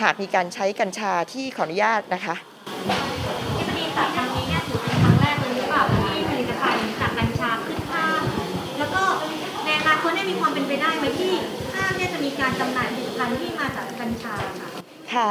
[0.00, 2.34] หากมีการใช้กัญชาที่ขออนุญาตนะคะ
[3.56, 8.22] ที่ปดีค่ะครั้งนี้เนี่ยถือเป็นครั้งแรกเลยหรือเปล่าที่ผลิตภัณฑ์จากกัญชาขึ้นห้าง
[8.78, 9.02] แล้วก็
[9.64, 11.32] ในอนาคตเนี่ยมีความเป็นไปได้ไหมที่
[11.74, 14.68] ห้างเนี่ยจะมีการจำหน่ายผลิตภัณฑ์ที่มาจากกัญชาค่ะ
[15.14, 15.30] ค่ะ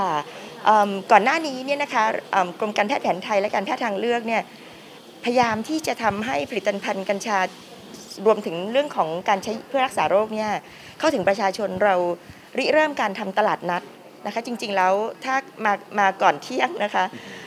[0.65, 4.41] เอิ่มก่อนหน้านี้เนี่ยนะคะเอิ่มกรมการแพทย์แผนไทยและการแพทย์ทางเลือกเนี่ย
[5.23, 7.39] พยายามที่จะทำให้ผลิตภัณฑ์กัญชา
[8.25, 10.51] รวมถึงเรื่องของการใช้เพื่อรักษาโรคเนี่ย
[10.99, 11.95] เข้าถึงประชาชนเรา
[12.57, 13.83] ริเริ่มการทำตลาดนัด
[14.25, 17.05] นะคะจริงๆแล้วถ้ามามาก่อนเที่ยงนะคะ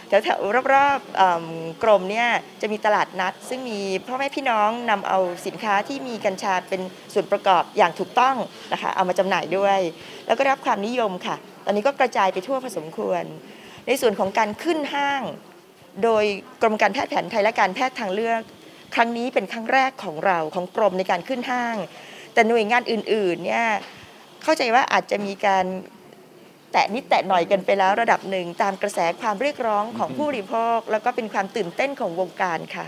[0.08, 1.46] แถวๆรอบๆเอิ่ม
[1.82, 2.28] กรมเนี่ย
[2.60, 6.80] จะมีตลาดนัด ซึ่งมีพ่อแม่พี่น้องนำเอาสินค้าที่มีกัญชาเป็น
[7.14, 8.36] ส่วนประกอบอย่างถูกต้อง
[8.72, 9.80] นะคะเอามาจำหน่ายด้วย
[10.26, 13.24] แล้วก็ได้รับความนิยมค่ะ ตอนนี้ก็กระจายไปทั่วพอสมควร
[13.86, 15.22] ในส่วนของการขึ้นห้าง
[16.04, 16.24] โดย
[16.62, 18.40] กรมการแพทย์แผนไทยและการแพทย์ทางเลือก
[18.94, 21.76] ครั้งนี้เป็นครั้งแรกของเราของกรมในการขึ้นห้าง
[22.34, 23.66] แต่หน่วยงานอื่นๆเนี่ย
[24.44, 25.66] เข้าใจว่าอาจจะมีการ
[26.74, 32.86] แตะนิดแตะหน่อยกันไปแล้วระดับหนึ่งตามกระแสความเรียกร้องของผู้บริโภค แล้วก็เป็นความตื่นเต้นของวงการค่ะ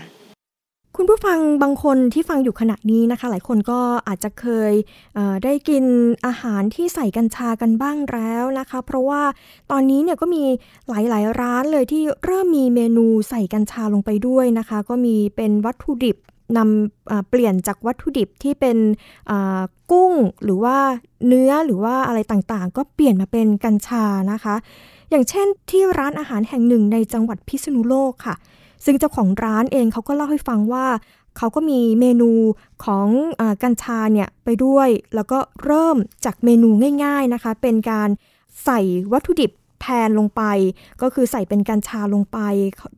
[0.95, 4.73] คุณผู้ฟังบางคนที่ฟังอยู่ขณะนี้นะคะ หลายคนก็อาจจะเคย
[5.15, 5.83] เอ่อได้กิน
[6.25, 9.21] อาหารที่ใส่กัญชากันบ้างแล้วนะคะ เพราะว่า
[9.71, 10.43] ตอนนี้เนี่ยก็มี
[10.89, 16.17] หลายๆ ร้านเลยที่เริ่มมีเมนูใส่กัญชาลงไปด้วยนะคะ ก็มีเป็นวัตถุดิบ
[16.57, 18.77] นำเปลี่ยนจากวัตถุดิบที่เป็น
[19.91, 20.77] กุ้งหรือว่า
[21.27, 24.55] เนื้อหรือว่าอะไรต่างๆ ก็เปลี่ยนมาเป็นกัญชานะคะ
[25.09, 28.35] อย่างเช่นที่ร้านอาหารแห่งหนึ่งในจังหวัดพิษณุโลกค่ะ
[28.85, 30.85] ซึ่งเจ้าของร้านเองเขาก็เล่าให้ฟังว่า
[31.37, 32.31] เขาก็มีเมนู
[32.85, 33.07] ของ
[33.39, 36.69] อกัญชาเนี่ยไปด้วย แล้วก็เริ่มจากเมนู
[37.03, 38.09] ง่าย ๆนะคะ เป็นการ
[38.65, 38.79] ใส่
[39.13, 40.43] วัตถุดิบแทนลงไป
[41.01, 42.39] ก็คือใส่เป็นกัญชาลงไป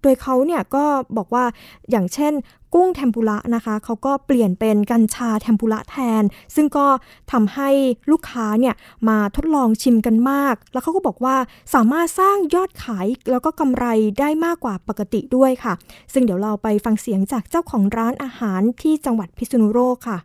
[0.01, 0.85] โดยเขาเนี่ยก็
[1.17, 1.45] บอกว่า
[1.91, 2.33] อย่างเช่น
[2.73, 6.23] กุ้งเทมปุระนะคะเขาก็เปลี่ยนเป็นกัญชาเทมปุระแทน
[6.55, 6.87] ซึ่งก็
[7.31, 7.69] ทำให้
[8.11, 8.75] ลูกค้าเนี่ย
[9.09, 11.35] มาทดลองชิมกันมาก แล้วเขาก็บอกว่า
[11.73, 13.85] สามารถสร้างยอดขายแล้วก็กำไร
[14.19, 15.73] ได้มากกว่าปกติด้วยค่ะ
[16.13, 20.17] ซึ่งเดี๋ยวเราไปฟังเสียงจากเจ้าของร้านอาหารที่จังหวัดพิษณุโลกค่ะ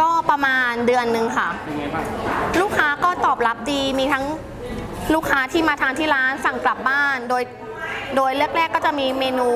[0.00, 1.48] ก็ประมาณเดือนหนึ่งค่ะ
[2.60, 4.24] ลูกค้าก็ตอบรับดีมีทั้ง
[5.14, 7.42] ลูกค้าที่มาทานที่ร้านสั่งกลับบ้าน โดย
[8.16, 9.48] โดยแรกๆก็จะมีเมนู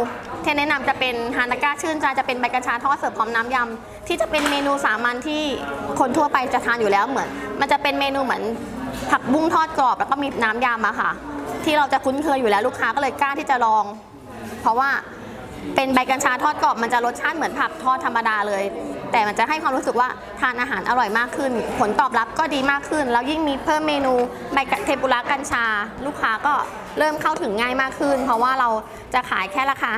[0.43, 5.43] เทนแนะนำจะเป็นฮานาก้าชื่นใจจะเป็นใบกัญชาทอดเสิร์ฟพร้อมน้ำยำที่จะเป็นเมนูสามัญที่
[5.99, 7.29] คนทั่วไปจะทานอยู่แล้วเหมือน
[7.61, 8.43] มันจะเป็นเมนูเหมือน
[9.11, 11.11] ผักบุ้งทอดกรอบแล้วก็มีน้ำยำอะค่ะ
[11.65, 13.85] ที่เราจะคุ้นเคยอยู่แล้วลูกค้าก็เลยกล้าที่จะลอง
[14.63, 14.91] เพราะว่า
[15.75, 18.63] เป็นใบกัญชาทอดกรอบมันจะรสชาติเหมือนผักทอดธรรมดาเลย
[19.13, 20.09] แต่มันจะให้ความรู้สึกว่า
[20.41, 24.15] ทานอาหารอร่อยมากขึ้น ผลตอบรับก็ดีมากขึ้น แล้วยิ่งมีเพิ่มเมนู
[24.53, 25.65] ใบเทปุระกัญชา
[26.07, 26.55] ลูกค้าก็
[26.99, 28.69] เริ่มเข้าถึงง่ายมากขึ้น เพราะว่าเรา
[29.15, 29.91] จะขายแค่ราคา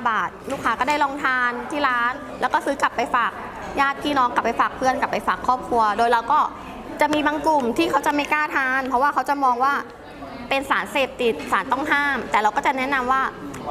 [0.00, 3.32] 55 บาท ลูกค้าก็ได้ลองทานที่ร้าน แล้วก็ซื้อกลับไปฝาก
[3.80, 6.40] ญาติพี่น้องกลับไปฝากเพื่อนกลับไปฝากครอบครัว โดยเราก็
[7.00, 9.74] จะมีบางกลุ่มที่เขาจะไม่กล้าทาน เพราะว่าเขาจะมองว่า
[10.48, 13.22] เป็นสารเสพติดสารต้องห้าม แต่เราก็จะแนะนำว่า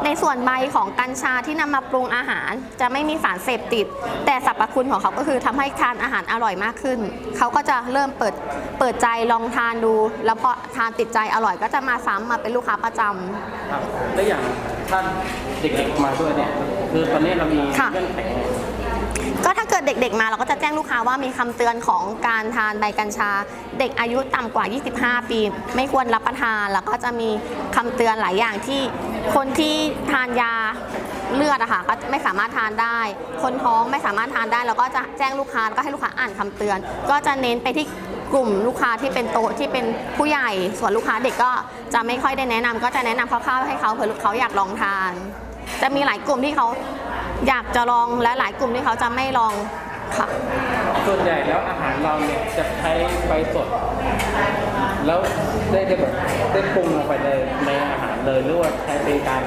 [0.05, 3.85] ในส่วนใบของกัญชาที่นำมาปรุงอาหาร จะไม่มีสารเสพติด
[4.25, 6.99] แต่สรรพคุณของเขาก็คือทำให้ทานอาหารอร่อยมากขึ้น
[7.37, 8.33] เขาก็จะเริ่มเปิด
[8.79, 9.93] เปิดใจลองทานดู
[10.25, 13.81] แล้วพอทานติดใจอร่อยก็จะมาซ้ำมาเป็นลูกค้าประจำครับ
[14.13, 14.41] แล้วอย่าง
[14.89, 15.05] ท่าน
[15.61, 16.51] เด็กๆมาด้วยเนี่ย
[16.91, 18.19] คือตอนนี้เรามีค่ะเงื่อนไข
[19.47, 23.31] ก็ถ้าเกิดเด็กๆมาเราก็จะแจ้งลูกค้าว่ามีคำเตือนของการทานใบกัญชา
[23.79, 24.65] เด็กอายุต่ำกว่า
[25.19, 25.39] 25 ปี
[25.75, 27.29] ไม่ควรรับประทานแล้วก็จะมี
[27.75, 28.81] คำเตือนหลายอย่างที่
[29.35, 29.75] คนที่
[30.11, 30.53] ทานยา
[31.35, 32.99] เลือดอะค่ะก็ไม่สามารถทานได้
[33.43, 36.77] คนท้องไม่สามารถทานได้เราก็จะแจ้งลูกค้าแล้วก็ให้ลูกค้าอ่านคำเตือน
[37.09, 37.85] ก็จะเน้นไปที่
[38.33, 39.85] กลุ่มลูกค้าที่เป็นโต๊ะที่เป็น
[40.17, 41.51] ผู้ใหญ่ ส่วนลูกค้าเด็กก็
[41.93, 45.13] จะไม่ค่อยได้แนะนำก็จะแนะนำคร่าวๆให้เขาเผื่อเขาอยากลองทาน
[45.81, 46.67] จะมีหลายกลุ่มที่เขา
[47.47, 49.53] อยากจะลองและหลายกลุ่มที่เขาจะไม่ลอง
[50.17, 50.27] ค่ะ
[51.05, 52.91] ส่วนใหญ่แล้วอาหารเราเนี่ยจะใช้
[53.27, 53.67] ใบสด
[55.05, 55.19] แล้ว
[55.71, 56.13] ได้ได้แบบ
[56.51, 57.29] ได้ปรุงลงไปใน
[57.65, 59.41] ในอาหารเลยหรือว่าใช้เป็นการ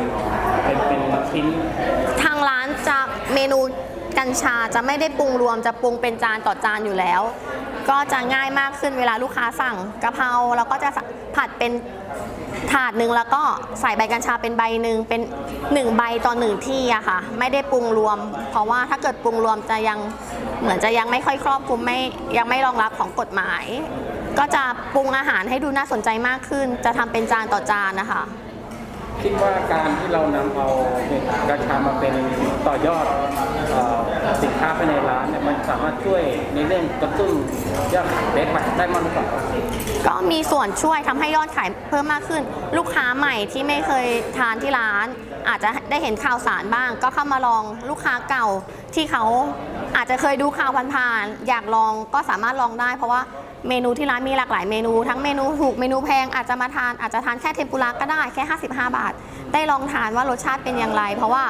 [0.65, 1.01] เป็นเป็น
[1.31, 1.47] ชิ้น
[2.23, 2.99] ทางร้านจะ
[3.35, 3.59] เมนู
[4.19, 7.23] กัญชาจะไม่ได้ปรุงรวมจะปรุงเป็นจานต่อจานอยู่แล้ว
[7.89, 10.91] ก็จะง่ายมากขึ้นเวลาลูกค้าสั่งกะเพราแล้วก็จะ
[11.37, 11.73] ผัดเป็น
[12.73, 13.43] ถาดหนึ่งแล้วก็
[13.81, 15.21] ใส่ใบกัญชาเป็นใบหนึ่งเป็น
[15.73, 18.19] หนึ่งใบต่อหนึ่งที่อะค่ะ ไม่ได้ปรุงรวม
[18.51, 19.99] เพราะว่าถ้าเกิดปรุงรวมจะยัง
[20.61, 21.99] เหมือนจะยังไม่ค่อยครอบคลุมไม่
[22.37, 23.65] ยังไม่รองรับของกฎหมาย
[24.39, 24.63] ก็จะ
[24.95, 28.23] ปรุงอาหารให้ดูน่าสนใจมากขึ้น จะทำเป็นจานต่อจานนะคะ
[29.23, 30.69] คิดว่าการที่เรานำเอา
[31.49, 32.15] กัญชามาเป็น
[32.67, 33.07] ต่อยอด
[33.75, 33.99] ออ
[34.43, 36.23] สินค้าภายในร้านเนี่ยมันสามารถช่วย
[36.55, 37.33] ในเรื่องกระตุ้น
[37.95, 39.27] ยอดขายได้ไหมได้มากหรือเปล่า
[40.07, 42.43] ก็มีส่วนช่วยทำให้ยอดขายเพิ่มมากขึ้น
[42.77, 44.07] ลูกค้าใหม่ที่ไม่เคย
[44.39, 45.07] ทานที่ร้าน
[45.49, 48.47] อาจจะได้เห็นข่าวสารบ้าง ก็เข้ามาลองลูกค้าเก่า
[48.95, 49.25] ที่เขา
[49.97, 53.21] อาจจะเคยดูข่าวผ่านๆอยากลองก็สามารถลองได้ เพราะว่า
[53.69, 59.13] เมนูที่ร้านมีหลากหลายเมนู ทั้งเมนูถูกเมนูแพงอาจจะมาทานอาจจะทานแค่เทมปุระก็ได้แค่ 55 บาท
[59.53, 61.45] ได้ลองทานว่ารสชาติเป็นอย่างไร เพราะว่า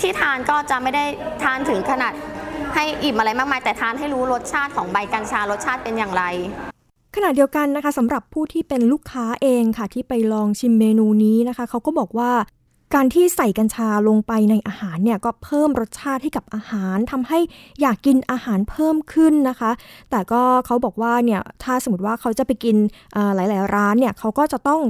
[0.00, 1.04] ที่ทานก็จะไม่ได้
[1.42, 2.12] ทานถึงขนาด
[2.74, 6.24] ให้อิ่มอะไรมากมาย แต่ทานให้รู้รสชาติของใบกัญชารสชาติเป็นอย่างไร
[7.14, 12.30] ขณะเดียวกันนะคะสำหรับผู้ที่เป็นลูกค้าเองค่ะที่ไปลองชิมเมนูนี้นะคะเขาก็บอกว่า
[12.94, 17.38] การที่ใส่กัญชาลงไปในอาหารเนี่ยก็เพิ่มรสชาติให้กับอาหารทำให้
[17.80, 19.70] อยากกินอาหารเพิ่มขึ้นนะคะ
[20.10, 22.76] แต่ก็เขาบอกว่าเนี่ยถ้าสมมติว่าเขาจะไปกิน
[23.16, 24.80] อ่อหลาย ๆ ร้านเนี่ยเขาก็จะต้อง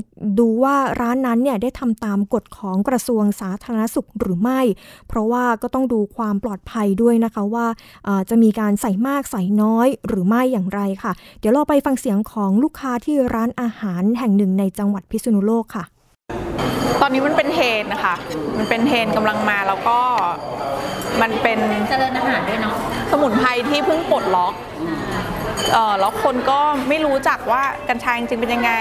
[0.40, 4.60] ดูว่าร้านนั้นเนี่ยได้ทำตามกฎของกระทรวงสาธารณสุขหรือไม่
[5.08, 7.66] เพราะว่าก็ต้องดูความปลอดภัยด้วยนะคะว่า
[8.06, 15.84] อ่อจะมีการใส่มากใส่น้อยหรือไม่อย่างไรค่ะ เดี๋ยวเราไปฟังเสียงของลูกค้าที่ร้านอาหารแห่งหนึ่งในจังหวัดพิษณุโลกค่ะ
[17.00, 18.14] ตอนนี้มันเป็นเทรนด์นะคะ
[18.59, 19.98] มันเป็นเทรนด์กำลังมาแล้วก็
[21.22, 22.76] มันเป็นเจริญอาหารด้วยเนาะ
[23.11, 24.73] สมุนไพรที่เพิ่งปลดล็อกเออ
[26.00, 28.72] แล้วคนก็ไม่รู้จักว่ากัญชาจริงๆเป็นยังไง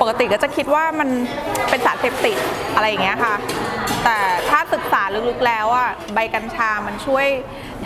[0.00, 1.08] ปกติก็จะคิดว่ามัน
[1.70, 2.36] เป็นสารเสพติด
[2.74, 3.34] อะไรอย่างเงี้ยค่ะ
[4.04, 7.26] แต่ถ้าศึกษาลึกๆแล้วอะใบกัญชามันช่วย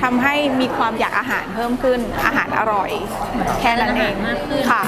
[0.02, 2.90] ทำให้มีความอยากอาหารเพิ่มขึ้นอาหารอร่อย
[3.61, 4.83] แค่นั้นเองมากขึ้นค่ะ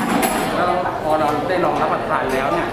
[0.57, 2.69] แล้วพอเราได้ลองรับประทานแล้วเนี่ย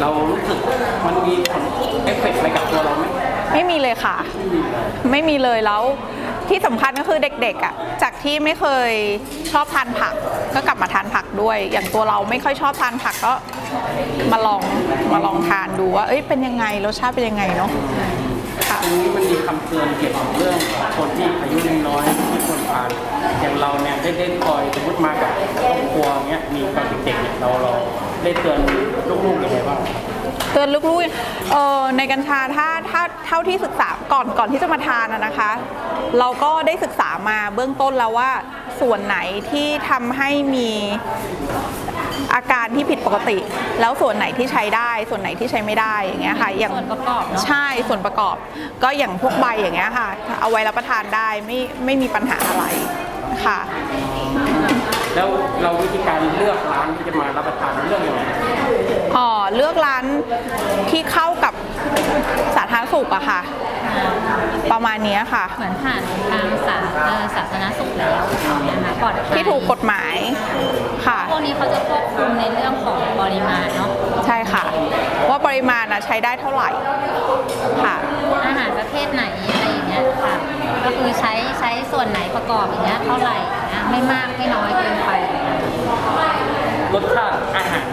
[0.00, 0.58] เรารู้สึก
[1.06, 1.62] มันมีผล
[2.04, 3.04] เอฟเฟกต์อะไรกับตัวเราไหม
[3.52, 4.16] ไม่มีเลยค่ะ
[5.10, 5.82] ไม่มีเลยแล้ว
[6.48, 8.90] ที่สำคัญก็คือเด็กๆอะจากที่ไม่เคย
[9.52, 10.14] ชอบทานผัก
[10.54, 13.34] ก็กลับมาทานผักด้วย อย่างตัวเราไม่ค่อยชอบทานผักก็
[14.32, 14.60] มาลอง
[15.12, 17.70] มาลองทานดูว่าเอ้ยเป็นยังไงรสชาติเป็นยังไงเนาะ
[18.68, 22.88] ค่ะตรงนี้มันมีคำเตือนเกี่ยวกับเรื่องของคนที่อายุน้อยๆที่ควรทาน
[23.40, 27.72] อย่างเราเนี่ยได้ได้คอยสมมติมากับครอบครัวเงี้ยมีตอนเด็กๆเนี่ยเราเรา
[28.22, 28.58] ได้เตือน
[29.24, 29.80] ลูกๆยังไงบ้าง
[30.56, 35.50] ตือนลูกๆเอ่อในกัญชาถ้าถ้าเท่าที่ศึกษาก่อนก่อนที่จะมาทานอะนะคะ
[36.18, 38.30] เราก็ได้ศึกษามาเบื้องต้นแล้วว่า
[38.80, 39.16] ส่วนไหน
[39.50, 40.70] ที่ทำให้มี
[42.34, 43.38] อาการที่ผิดปกติ
[43.80, 48.36] แล้วส่วนไหนที่ใช้ได้ ส่วนไหนที่ใช้ไม่ได้อย่างเงี้ยค่ะอย่างส่วนประกอบเนอะใช่ส่วนประกอบ
[48.82, 50.08] ก็อย่างพวกใบอย่างเงี้ยค่ะ
[50.40, 52.64] เอาไว้รับประทานได้ไม่ไม่มีปัญหาอะไร
[53.44, 53.58] ค่ะ
[55.14, 55.28] แล้ว
[55.62, 58.20] เราวิธีการเลือกร้านที่จะมารับประทานเลือกยังไง
[58.64, 58.85] อ๋อ
[59.54, 60.04] เลือกร้าน
[60.90, 61.54] ที่เข้ากับ
[62.56, 63.40] สาธารณสุขอะค่ะ
[64.72, 70.16] ประมาณเนี้ยค่ะ เหมือนผ่านทางสาเอ่อศาสนสุขแล้วนะคะปลอดภัยที่ถูกกฎหมาย
[71.06, 73.90] ค่ะพวกนี้เขาจะควบคุมในเรื่องของปริมาณเนาะ
[74.26, 74.64] ใช่ค่ะ
[75.28, 76.70] ว่าปริมาณนะใช้ได้เท่าไหร่
[77.84, 77.96] ค่ะ
[78.46, 80.34] อาหารประเภทไหนอะไรอย่างเงี้ยค่ะ
[80.84, 83.36] ก็คือใช้ใช้ส่วนไหนประกอบอย่างเงี้ยเท่าไหร่
[83.74, 85.10] นะไม่มากไม่น้อยเกินไป
[86.94, 87.86] รสชาติอาหาร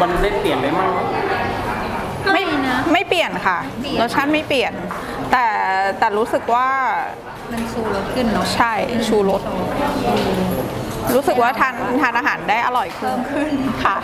[0.00, 0.90] มันได้เปลี่ยนไปมั้ง
[2.32, 4.72] ไม่ไม่นะไม่เปลี่ยนค่ะเปลี่ยนรสชาติไม่เปลี่ยน
[5.32, 5.46] แต่
[5.98, 6.68] แต่รู้สึกว่า
[7.50, 8.72] มันชูรสขึ้นเนาะใช่
[9.08, 9.42] ชูรส
[11.14, 13.18] รู้สึกว่าทานทานอาหารได้อร่อยขึ้น
[13.84, 13.96] ค่ะ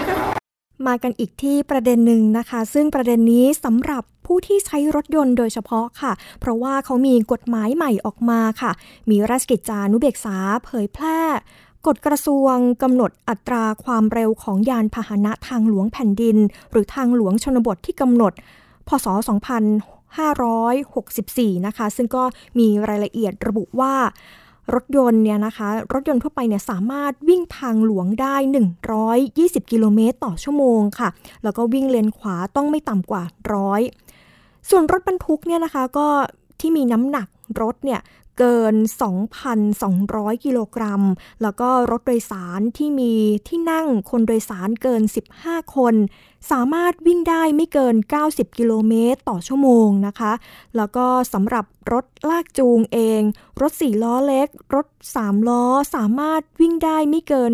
[0.87, 8.73] มากันอีกที่ประเด็นหนึ่งนะคะ ซึ่งประเด็นนี้สำหรับผู้ที่ใช้รถยนต์โดยเฉพาะค่ะ เพราะว่าเขามีกฎหมายใหม่ออกมาค่ะ
[9.11, 11.21] มีราชกิจจานุเบกษาเผยแพร่
[11.87, 16.37] กฎกระทรวงกำหนดอัตราความเร็วของยานพาหนะทางหลวงแผ่นดิน
[16.71, 18.33] หรือทางหลวงชนบทที่กำหนด
[18.89, 19.07] พศ
[20.37, 22.23] 2564 นะคะ ซึ่งก็
[22.59, 23.95] มีรายละเอียดระบุว่า
[24.75, 28.37] รถยนต์เนี่ยนะคะรถยนต์ทั่วไปเนี่ยสามารถวิ่งทางหลวงได้
[29.05, 31.09] 120 กิโลเมตรต่อชั่วโมงค่ะ
[31.45, 33.81] แล้วก็วิ่งเลนขวาต้องไม่ต่ำกว่าร้อย
[34.71, 36.09] ส่วนรถบรรทุกเนี่ยนะคะก็
[36.61, 37.29] ที่มีน้ำหนัก
[37.63, 38.01] รถเนี่ย
[38.41, 38.75] เกิน
[39.61, 41.03] 2,200 กิโลกรัม
[41.43, 43.15] แล้วก็รถโดยสารที่มี
[43.49, 45.03] ที่นั่งคนโดยสารเกิน
[45.37, 45.95] 15 คน
[46.51, 47.95] สามารถวิ่งได้ไม่เกิน
[48.27, 50.33] 90 กิโลเมตรต่อชั่วโมงนะคะ
[50.77, 53.21] แล้วก็สำหรับรถลากจูงเอง
[53.61, 54.87] รถ 4 ล้อเล็ก รถ
[55.19, 57.53] 3 ล้อสามารถวิ่งได้ไม่เกิน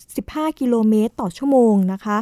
[0.00, 2.18] 65 กิโลเมตรต่อชั่วโมงนะคะ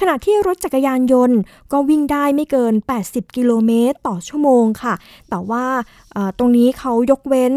[0.00, 1.38] ขณะที่รถจักรยานยนต์
[1.72, 4.94] ก็วิ่งได้ไม่เกิน 80 กิโลเมตรต่อชั่วโมงค่ะ
[5.30, 5.64] แต่ว่า
[6.38, 7.52] ตรงนี้เขายกเว้น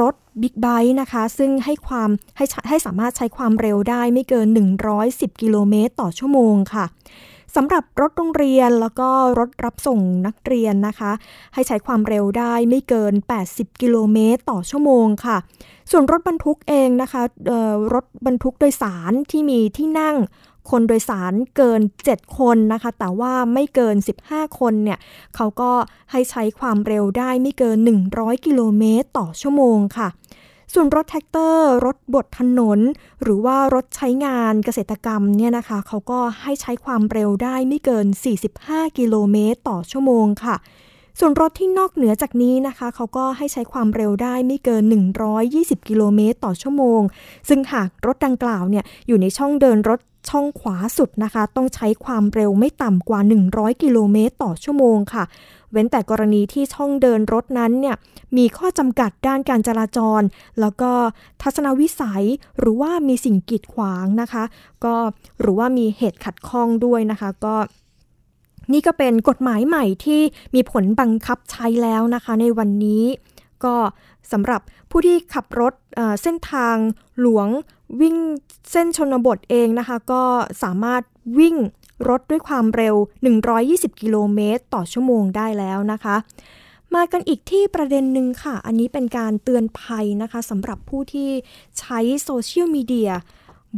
[0.00, 4.46] รถบิ๊กไบค์นะคะ ซึ่งให้ความให้ให้สามารถใช้ความเร็วได้ไม่เกิน
[4.94, 6.84] 110 กิโลเมตรต่อชั่วโมงค่ะ
[7.56, 11.12] สำหรับรถโรงเรียนแล้วก็รถรับส่งนักเรียนนะคะ
[11.54, 13.14] ให้ใช้ความเร็วได้ไม่เกิน
[13.48, 15.36] 80 กิโลเมตรต่อชั่วโมงค่ะ
[15.90, 17.22] ส่วนรถบรรทุกเองนะคะ
[17.94, 20.16] รถบรรทุกโดยสารที่มีที่นั่ง
[20.70, 24.98] คนโดยสารเกิน 7 คนนะคะ แต่ว่าไม่เกิน 15 คนเนี่ย
[25.36, 25.72] เขาก็
[26.12, 27.78] ให้ใช้ความเร็วได้ไม่เกิน
[28.12, 30.08] 100 กิโลเมตรต่อชั่วโมงค่ะ
[30.74, 32.78] ส่วนรถแทรกเตอร์ รถบดถนน
[33.22, 38.06] หรือว่ารถใช้งานเกษตรกรรมเนี่ยนะคะเขาก็ให้ใช้ความเร็วได้ไม่เกิน
[38.52, 40.56] 45 กิโลเมตรต่อชั่วโมงค่ะ
[41.18, 44.82] ส่วนรถที่นอกเหนือจากนี้นะคะ เขาก็ให้ใช้ความเร็วได้ไม่เกิน
[45.36, 47.00] 120 กิโลเมตรต่อชั่วโมง
[47.48, 55.24] ซึ่งหากรถดังกล่าวเนี่ยอยู่ในช่องเดินรถ ช่องขวาสุดนะคะ ต้องใช้ความเร็วไม่ต่ำกว่า 100 กิโลเมตรต่อชั่วโมงค่ะ
[55.72, 57.96] เว้นแต่กรณีที่ช่องเดินรถนั้นเนี่ย
[58.36, 60.22] มีข้อจำกัดด้านการจราจร
[60.60, 60.92] แล้วก็
[61.42, 62.24] ทัศนวิสัย
[62.58, 64.44] หรือว่ามีสิ่งกีดขวางนะคะ
[64.84, 64.94] ก็
[65.40, 67.54] หรือว่ามีเหตุขัดข้องด้วยนะคะก็
[68.72, 70.20] นี่ก็เป็นกฎหมายใหม่ที่
[70.54, 73.04] มีผลบังคับใช้แล้วนะคะ ในวันนี้
[73.64, 73.74] ก็
[74.32, 74.60] สำหรับ
[74.90, 75.72] ผู้ที่ขับรถ
[76.22, 76.76] เส้นทาง
[77.20, 77.48] หลวง
[78.00, 78.16] วิ่ง
[78.70, 80.22] เส้นชนบทเองนะคะ ก็
[80.62, 81.02] สามารถ
[81.38, 81.56] วิ่ง
[82.08, 82.94] รถด้วยความเร็ว
[83.48, 86.16] 120 กิโลเมตรต่อชั่วโมงได้แล้วนะคะ
[86.94, 91.30] มากันอีกที่ประเด็นหนึ่งค่ะ อันนี้เป็นการเตือนภัยนะคะสำหรับผู้ที่
[91.78, 93.12] ใช้โซเชียลมีเดีย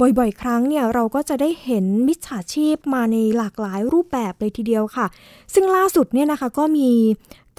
[0.01, 5.07] บ่อยๆ ครั้งเนี่ยเราก็จะได้เห็นมิจฉาชีพมาในหลากหลายรูปแบบเลยทีเดียวค่ะ
[5.55, 6.91] ซึ่งล่าสุดเนี่ยนะคะก็มี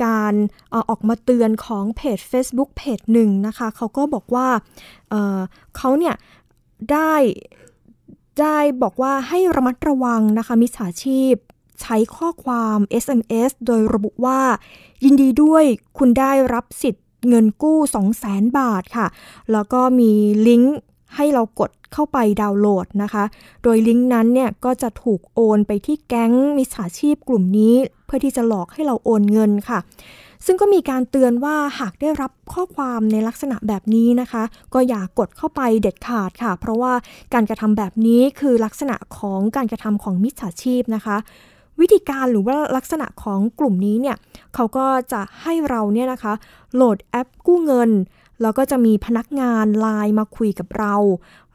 [0.04, 0.34] การ
[0.90, 4.48] ออกมาเตือนของเพจ Facebook เพจหนึ่งนะคะ เขาก็บอกว่า
[5.10, 6.16] เเขาเนี่ย
[6.92, 7.14] ได้
[8.42, 11.34] ได้บอกว่าให้ระมัดระวังนะคะมิจฉาชีพ
[11.82, 14.42] ใช้ข้อความ SMS โดยระบุว่า
[15.04, 15.64] ยินดีด้วย
[15.98, 17.78] คุณได้รับสิทธิ์เงินกู้
[18.18, 19.08] 200,000 บาทค่ะ
[19.52, 20.12] แล้วก็มี
[20.48, 20.78] ลิงก์
[21.16, 23.24] ให้เรากดเข้าไปดาวน์โหลดนะคะ
[23.64, 29.80] โดยลิงก์นั้นเนี่ยก็จะถูกโอนไปที่แก๊งมิจฉาชีพกลุ่มนี้ เพื่อที่จะหลอกให้เราโอนเงินค่ะ
[30.46, 36.94] ซึ่งก็มีการเตือนว่าหากได้รับข้อความในลักษณะแบบนี้นะคะ ก็อย่ากกดเข้าไปเด็ดขาดค่ะ เพราะว่า
[37.34, 41.18] การกระทำแบบนี้คือลักษณะของการกระทำของมิจฉาชีพนะคะ
[41.80, 44.18] วิธีการหรือว่าลักษณะของกลุ่มนี้เนี่ย
[44.56, 46.34] เขาก็จะให้เราเนี่ยนะคะ
[46.76, 47.92] โหลดแอปกู้เงิน
[48.42, 50.96] แล้วก็จะมีพนักงานไลน์มาคุยกับเรา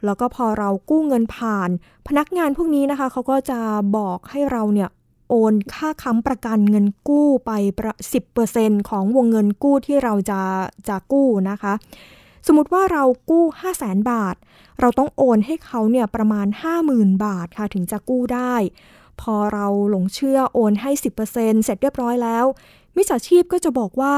[0.04, 1.70] แล้วก็พอเรากู้เงินผ่าน
[2.08, 3.60] พนักงานพวกนี้นะคะเขาก็จะ
[3.96, 4.88] บอกให้เราเนี่ย
[5.28, 7.94] โอนค่าค้ำประกันเงินกู้ไปประ
[8.40, 10.40] 10%ของวงเงินกู้ที่เราจะ
[10.88, 11.74] จะกู้นะคะ
[12.46, 14.36] สมมติว่าเรากู้ 5 0 0แสนบาท
[14.80, 16.46] เราต้องโอนให้เขาเนี่ยประมาณ
[16.86, 18.54] 50,000 บาทค่ะถึงจะกู้ได้
[19.20, 20.90] พอเราหลงเชื่อโอนให้
[21.26, 22.44] 10%เสร็จเรียบร้อยแล้ว
[22.96, 24.14] มิจฉาชีพก็จะบอกว่า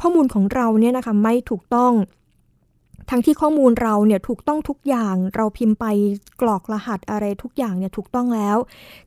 [0.00, 1.92] ข้อมูลของเราเนี่ยนะคะไม่ถูกต้อง
[3.10, 5.86] ทั้งที่ข้อมูลเราเนี่ยถูกต้องทุกอย่างเราพิมพ์ไป
[6.40, 8.56] กรอกรหัสอะไรทุกอย่างเนี่ยถูกต้องแล้ว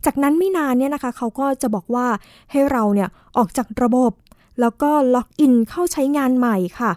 [0.06, 2.08] จากนั้นไม่นานเนี่ยนะคะเขาก็จะบอกว่า
[2.52, 4.12] ให้เราเนี่ยออกจากระบบ
[4.62, 6.92] แล้วก็ล็อกอินเข้าใช้งานใหม่ค่ะ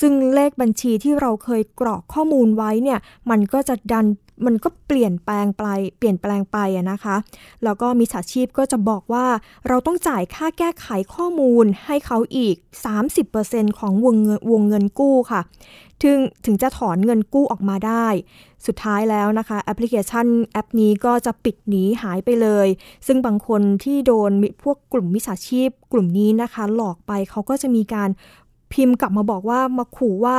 [0.00, 2.98] ซึ่งเลขบัญชีที่เราเคยกรอกข้อมูลไว้เนี่ย
[3.30, 4.06] มันก็จะดัน
[4.46, 5.64] มันก็เปลี่ยนแปลงไป
[5.98, 6.58] เปลี่ยนแปลงไป
[6.90, 7.16] นะคะ
[7.64, 9.26] แล้วก็มีสาชีพก็จะบอกว่า
[9.68, 12.56] เราต้องจ่ายค่าแก้ไขข้อมูลให้เขาอีก
[13.16, 15.40] 30%ของวงเงินวงเงินกู้ค่ะ
[16.02, 18.06] ถึงถึงจะถอนเงินกู้ออกมาได้
[18.66, 22.68] สุดท้ายแล้วนะคะ แอปพลิเคชันแอปนี้ก็จะปิดหนีหายไปเลย
[23.06, 24.30] ซึ่งบางคนที่โดน
[24.62, 28.10] พวกกลุ่มมิจฉาชีพ กลุ่มนี้นะคะ หลอกไปเขาก็จะมีการ
[28.72, 30.36] พิมพ์กลับมาบอกว่ามาขู่ว่า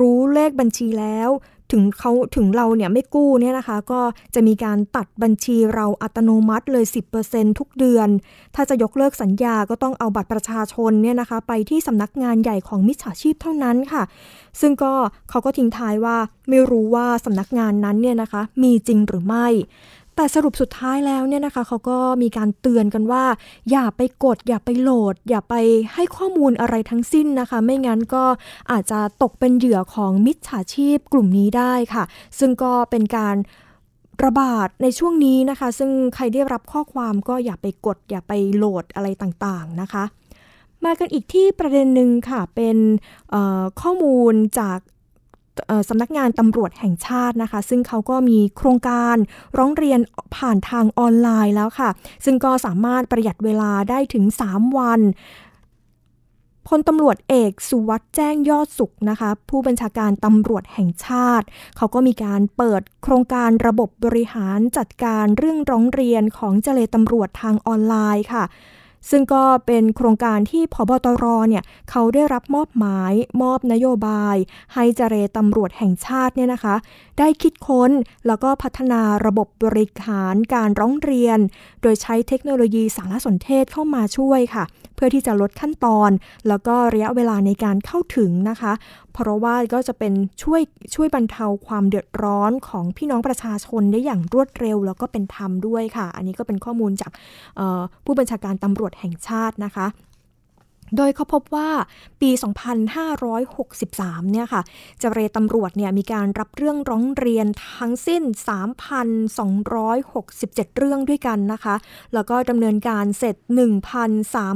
[0.00, 1.28] รู้เลขบัญชีแล้ว
[1.72, 4.00] ถึงเขาถึงเราเนี่ยไม่กู้เนี่ยนะคะ ก็
[4.34, 6.84] จะมีการตัดบัญชีเราอัตโนมัติเลย
[7.22, 8.08] 10%ทุกเดือน
[8.54, 14.02] ถ้าจะยกเลิกสัญญาก็ต้องเอาบัตรประชาชนเนี่ยนะคะ ไปที่สำนักงานใหญ่ของมิจฉาชีพเท่านั้นค่ะ
[14.60, 14.92] ซึ่งก็
[15.30, 16.16] เขาก็ทิ้งท้ายว่า
[16.48, 19.46] ไม่รู้ว่าสำนักงานนั้นเนี่ยนะคะ มีจริงหรือไม่
[20.20, 23.24] แต่สรุปสุดท้ายแล้วเนี่ยนะคะเขาก็มีการเตือนกันว่า
[23.70, 25.54] อย่าไปกด อย่าไปโหลด อย่าไป
[25.94, 28.24] ให้ข้อมูลอะไรทั้งสิ้นนะคะ ไม่งั้นก็
[28.70, 32.04] อาจจะตกเป็นเหยื่อของมิจฉาชีพกลุ่มนี้ได้ค่ะ
[32.38, 33.36] ซึ่งก็เป็นการ
[34.24, 40.04] ระบาดในช่วงนี้นะคะ ซึ่งใครได้รับข้อความก็อย่าไปกด อย่าไปโหลดอะไรต่างๆนะคะ
[40.84, 42.76] มากันอีกที่ประเด็นหนึ่งค่ะเป็น
[43.80, 44.78] ข้อมูลจาก
[45.88, 49.16] สำนักงานตำรวจแห่งชาตินะคะ ซึ่งเขาก็มีโครงการ
[49.58, 50.00] ร้องเรียน
[50.36, 51.90] ผ่านทางออนไลน์แล้วค่ะ
[52.24, 55.00] ซึ่งก็สามารถประหยัดเวลาได้ถึง 3 วัน
[56.68, 61.46] พลตำรวจเอกสุวัสด์แจ้งยอดสุขนะคะ ผู้บัญชาการตำรวจแห่งชาติ
[61.76, 68.44] เขาก็มีการเปิดโครงการระบบบริหารจัดการเรื่องร้องเรียนของเจเลตำรวจทางออนไลน์ค่ะ
[69.10, 74.36] ซึ่งก็เป็นโครงการที่พบตรเนี่ยเขาได้รับมอบหมายมอบนโยบาย
[74.74, 76.74] ให้เจรตำรวจแห่งชาติเนี่ยนะคะ
[77.18, 77.90] ได้คิดค้น
[78.26, 81.38] แล้วก็พัฒนาระบบบริหารการร้องเรียน
[81.82, 84.64] โดยใช้เทคโนโลยีสารสนเทศเข้ามาช่วยค่ะ
[85.02, 86.10] พื่อที่จะลดขั้นตอน
[86.48, 88.72] แล้วก็ระยะเวลาในการเข้าถึงนะคะ
[89.12, 90.60] เพราะว่าก็จะเป็นช่วย
[90.94, 97.10] ช่วยบรรเทาความเดือดร้อนของพี่น้องประชาชนได้อย่างรวดเร็ว แล้วก็เป็นธรรมด้วยค่ะ อันนี้ก็เป็นข้อมูลจาก
[98.04, 99.86] ผู้บัญชาการตำรวจแห่งชาตินะคะ
[100.96, 101.70] โดยเขาพบว่า
[102.20, 102.30] ปี
[103.10, 104.62] 2563 เนี่ยค่ะ
[105.00, 111.74] เจรตำรวจเนี่ยมีการรับเรื่องร้องเรียนทั้งสิ้น 3,267 เรื่องด้วยกันนะคะ
[112.14, 113.36] แล้วก็ดำเนินการเสร็จ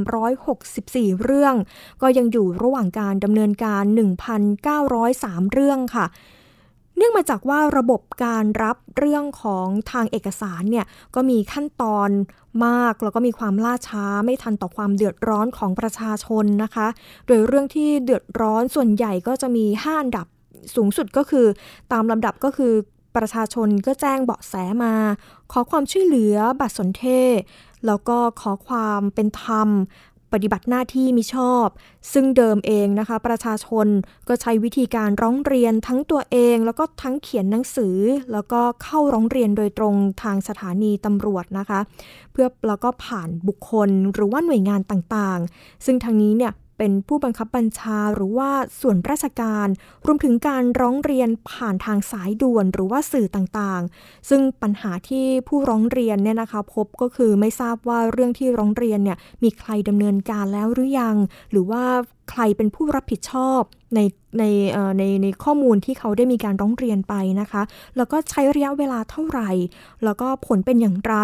[0.01, 1.55] 1,364 เรื่อง
[2.03, 3.85] ก็ยังอยู่ระหว่างการดำเนินการ
[4.69, 6.07] 1,903 เรื่องค่ะ
[6.97, 12.11] เนื่องมาจากว่าระบบการรับเรื่องของทางเอกสารเนี่ยก็มีขั้นตอน
[12.67, 16.87] มากแล้วก็มีความล่าช้าไม่ทันต่อความเดือดร้อนของประชาชนนะคะ
[17.27, 20.27] โดยเรื่องที่เดือดร้อนส่วนใหญ่ก็จะมี 5 อันดับ
[20.77, 21.47] สูงสุดก็คือ
[21.93, 22.73] ตามลำดับก็คือ
[23.17, 24.55] ประชาชนก็แจ้งเบาะแส
[24.85, 24.95] มา
[25.53, 27.39] ขอความช่วยเหลือบัตรสนเทศ
[27.87, 29.69] แล้วก็ขอความเป็นธรรม
[30.35, 31.67] ปฏิบัติหน้าที่มิชอบ
[32.13, 33.87] ซึ่งเดิมเองนะคะ ประชาชน
[34.29, 37.97] ก็ใช้วิธีการร้องเรียนทั้งตัวเอง แล้วก็ทั้งเขียนหนังสือ
[38.33, 41.81] แล้วก็เข้าร้องเรียนโดยตรงทางสถานีตำรวจนะคะ
[42.33, 49.69] เพื่อแล้วก็ผ่านบุคคลหรือว่าหน่วยงานต่างๆ ซึ่งทางนี้เนี่ย เป็นผู้บังคับบัญชาหรือว่าส่วนราชการ
[50.07, 61.17] รวมถึงการร้องเรียนผ่านทางสายด่วนหรือว่าสื่อต่างๆ ซึ่งปัญหาที่ผู้ร้องเรียนเนี่ยนะคะพบก็คือไม่ทราบว่าเรื่องที่ร้องเรียนเนี่ยมีใครดำเนินการแล้วหรือยัง
[61.51, 61.85] หรือว่า
[62.31, 63.63] ใครเป็นผู้รับผิดชอบ
[63.95, 64.01] ใน
[64.39, 64.45] ใน
[64.99, 67.63] ในในข้อมูลที่เขาได้มีการร้องเรียนไปนะคะ
[67.97, 69.51] แล้วก็ใช้ระยะเวลาเท่าไหร่
[70.05, 71.15] แล้วก็ผลเป็นอย่างไร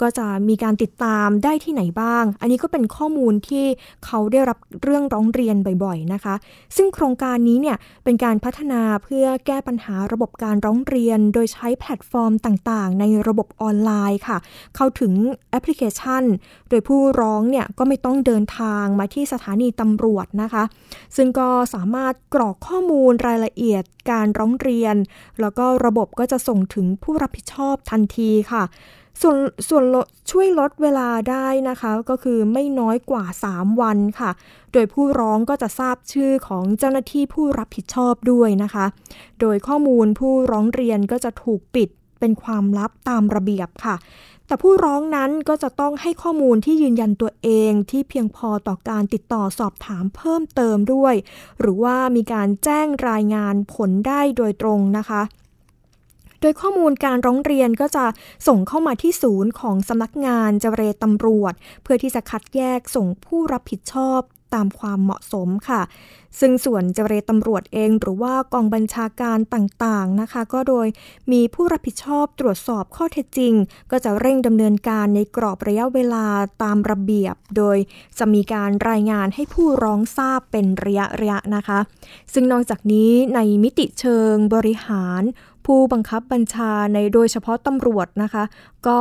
[0.00, 3.64] ก็จะมีการติดตามได้ที่ไหนบ้าง อันนี้ก็เป็นข้อมูลที่
[4.06, 6.34] เขาได้รับเรื่องร้องเรียนบ่อย ๆนะคะ
[6.76, 14.38] ซึ่งโครงการนี้เนี่ยเป็นการพัฒนาเพื่อแก้ปัญหาระบบการร้องเรียน โดยใช้แพลตฟอร์มต่างๆ ในระบบออนไลน์ค่ะ
[14.76, 15.12] เข้าถึง
[15.50, 16.24] แอปพลิเคชัน
[16.68, 20.64] โดยผู้ร้องเนี่ยก็ไม่ต้องเดินทางมาที่สถานีตำรวจนะคะ
[21.16, 24.96] ซึ่งก็สามารถกรอกข้อมูลรายละเอียดการร้องเรียน
[25.40, 28.64] แล้วก็ระบบก็จะส่งถึงผู้รับผิดชอบทันทีค่ะ
[29.22, 29.36] ส่วน
[29.68, 29.84] ส่วน
[30.30, 34.30] ช่วยลดเวลาได้นะคะ ก็คือไม่น้อยกว่า 3 วันค่ะ
[34.72, 38.86] โดยผู้ร้องก็จะทราบชื่อของเจ้าหน้าที่ผู้รับผิดชอบด้วยนะคะ
[39.40, 41.88] โดยข้อมูลผู้ร้องเรียนก็จะถูกปิด
[42.20, 43.96] เป็นความลับตามระเบียบค่ะ
[44.46, 51.14] แต่ผู้ร้องนั้นก็จะต้องให้ข้อมูลที่ยืนยันตัวเองที่เพียงพอต่อการติดต่อสอบถามเพิ่มเติมด้วย
[51.60, 55.22] หรือว่ามีการแจ้งรายงานผลได้โดยตรงนะคะ
[56.40, 58.04] โดยข้อมูลการร้องเรียนก็จะ
[58.48, 61.52] ส่งเข้ามาที่ศูนย์ของสำนักงานเจรตำรวจ
[61.82, 64.20] เพื่อที่จะคัดแยกส่งผู้รับผิดชอบ
[64.54, 65.82] ตามความเหมาะสมค่ะ
[66.40, 70.86] ซึ่งส่วนเจรตำรวจเองหรือว่ากองบัญชาการต่างๆนะคะ ก็โดย
[71.32, 73.54] มีผู้รับผิดชอบตรวจสอบข้อเท็จจริง
[73.90, 76.26] ก็จะเร่งดำเนินการในกรอบระยะเวลา
[76.62, 77.76] ตามระเบียบ โดย
[78.18, 81.78] จะมีการรายงานให้ผู้ร้องทราบเป็นระยะระยะนะคะ
[82.32, 85.22] ซึ่งนอกจากนี้ในมิติเชิงบริหาร
[85.66, 88.44] ผู้บังคับบัญชาในโดยเฉพาะตำรวจนะคะ
[88.86, 89.00] ก็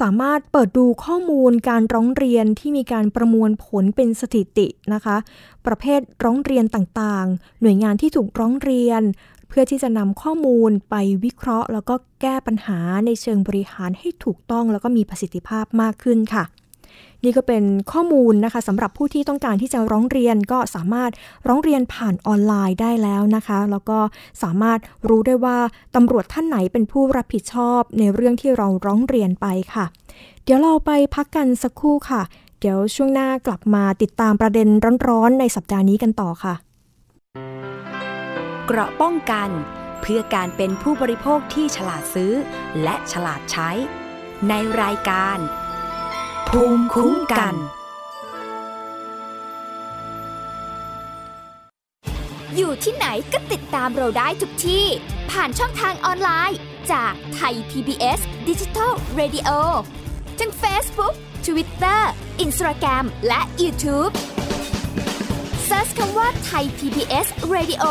[0.00, 5.16] สามารถเปิดดูข้อมูลการร้องเรียนที่มีการประมวลผลเป็นสถิตินะคะ
[5.66, 9.02] ประเภทร้องเรียนต่างๆ หน่วยงานที่ถูกร้องเรียน
[9.48, 10.94] เพื่อที่จะนำข้อมูลไป
[11.24, 16.44] วิเคราะห์ แล้วก็แก้ปัญหาในเชิงบริหารให้ถูกต้องแล้วก็มีประสิทธิภาพมากขึ้นค่ะ
[17.24, 21.10] นี่ก็เป็นข้อมูลนะคะสำหรับผู้ที่ต้องการที่จะร้องเรียนก็สามารถ
[21.48, 23.98] ร้องเรียนผ่านออนไลน์ได้แล้วนะคะ แล้วก็
[24.42, 25.58] สามารถรู้ได้ว่า
[25.94, 29.84] ตำรวจท่านไหนเป็นผู้รับผิดชอบในเรื่องที่เราร้องเรียนไปค่ะ
[30.44, 32.22] เดี๋ยวเราไปพักกันสักครู่ค่ะ
[32.60, 34.68] เดี๋ยวช่วงหน้ากลับมาติดตามประเด็น
[35.08, 36.54] ร้อนๆ ในสัปดาห์นี้กันต่อค่ะ
[38.66, 39.48] เกราะป้องกัน
[40.00, 42.32] เพื่อการเป็นผู้บริโภคที่ฉลาดซื้อ
[42.82, 43.70] และฉลาดใช้
[44.48, 45.38] ในรายการ
[46.48, 47.54] ภูมิคุ้มกัน
[52.56, 54.86] อยู่ที่ไหนก็ติดตามเราได้ทุกที่
[55.30, 56.58] ผ่านช่องทางออนไลน์
[56.92, 59.50] จากไทย PBS Digital Radio
[60.38, 61.14] ทั้ง Facebook
[61.46, 62.00] Twitter
[62.44, 64.12] Instagram และ YouTube
[65.68, 67.84] Search คำว่าไทย PBS Radio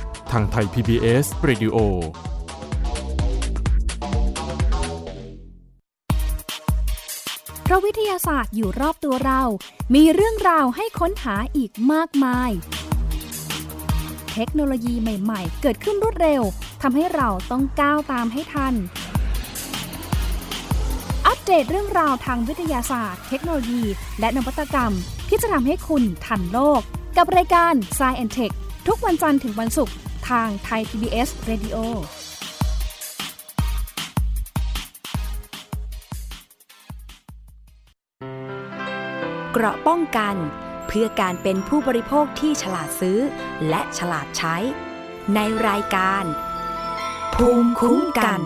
[0.31, 1.75] ทางไทย PBS Radio
[7.63, 9.41] เพราะวิทยาศาสตร์อยู่รอบตัวเรา
[9.95, 12.51] มีเรื่องราวให้ค้นหาอีกมากมาย
[14.33, 16.41] เทคโนโลยีใหม่ๆ เกิดขึ้นรวดเร็ว
[16.81, 18.73] ทำให้เราต้องก้าวตามให้ทัน
[21.27, 23.83] อัปเดตเรื่องราวทางวิทยาศาสตร์ เทคโนโลยี
[24.19, 24.93] และนวัตกรรม
[25.29, 26.81] ที่จะทำให้คุณทันโลก
[27.17, 28.53] กับรายการ s c i e n t e c h
[28.87, 29.95] ทุกวันจันทร์ถึงวันศุกร์
[30.31, 31.77] ทางไทย PBS Radio
[39.51, 40.35] เกราะป้องกัน
[40.87, 43.19] เพื่อการเป็นผู้บริโภคที่ฉลาดซื้อ
[43.69, 44.55] และฉลาดใช้
[45.35, 46.23] ในรายการ
[47.35, 48.41] ภูมิคุ้มกัน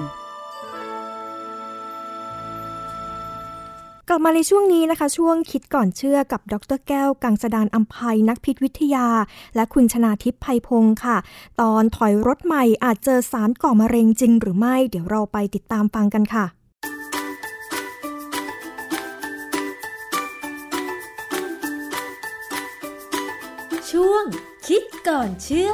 [4.09, 9.07] กลับมาในช่วงนี้นะคะ ช่วงคิดก่อนเชื่อกับดรแก้ว กังสดานอัมภัยนักพิษวิทยา
[9.55, 11.17] และคุณชนาทิพย์ไพพงศ์ค่ะ
[11.61, 16.45] ตอนถอยรถใหม่อาจเจอสารก่อมะเร็งจริงหรือไม่ เดี๋ยวเราไปติดตามฟังกันค่ะ
[23.91, 24.23] ช่วง
[24.67, 25.71] คิดก่อนเชื่อ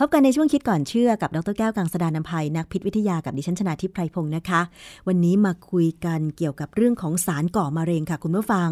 [0.00, 4.60] พบกันในช่วงคิดก่อนเชื่อกับดรแก้วกังสดานนภัยนักพิษวิทยากับดิฉันชนาทิพไพรพงศ์นะคะ
[5.06, 8.70] วันนี้มาคุยกันเกี่ยวกับเรื่องของสารก่อมะเร็งค่ะ คุณผู้ฟัง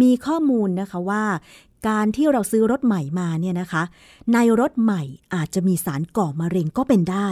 [0.00, 1.24] มีข้อมูลนะคะว่า
[1.88, 3.82] การที่เราซื้อรถใหม่มาเนี่ยนะคะ
[4.34, 5.02] ในรถใหม่
[5.34, 7.28] อาจจะมีสารก่อมะเร็งก็เป็นได้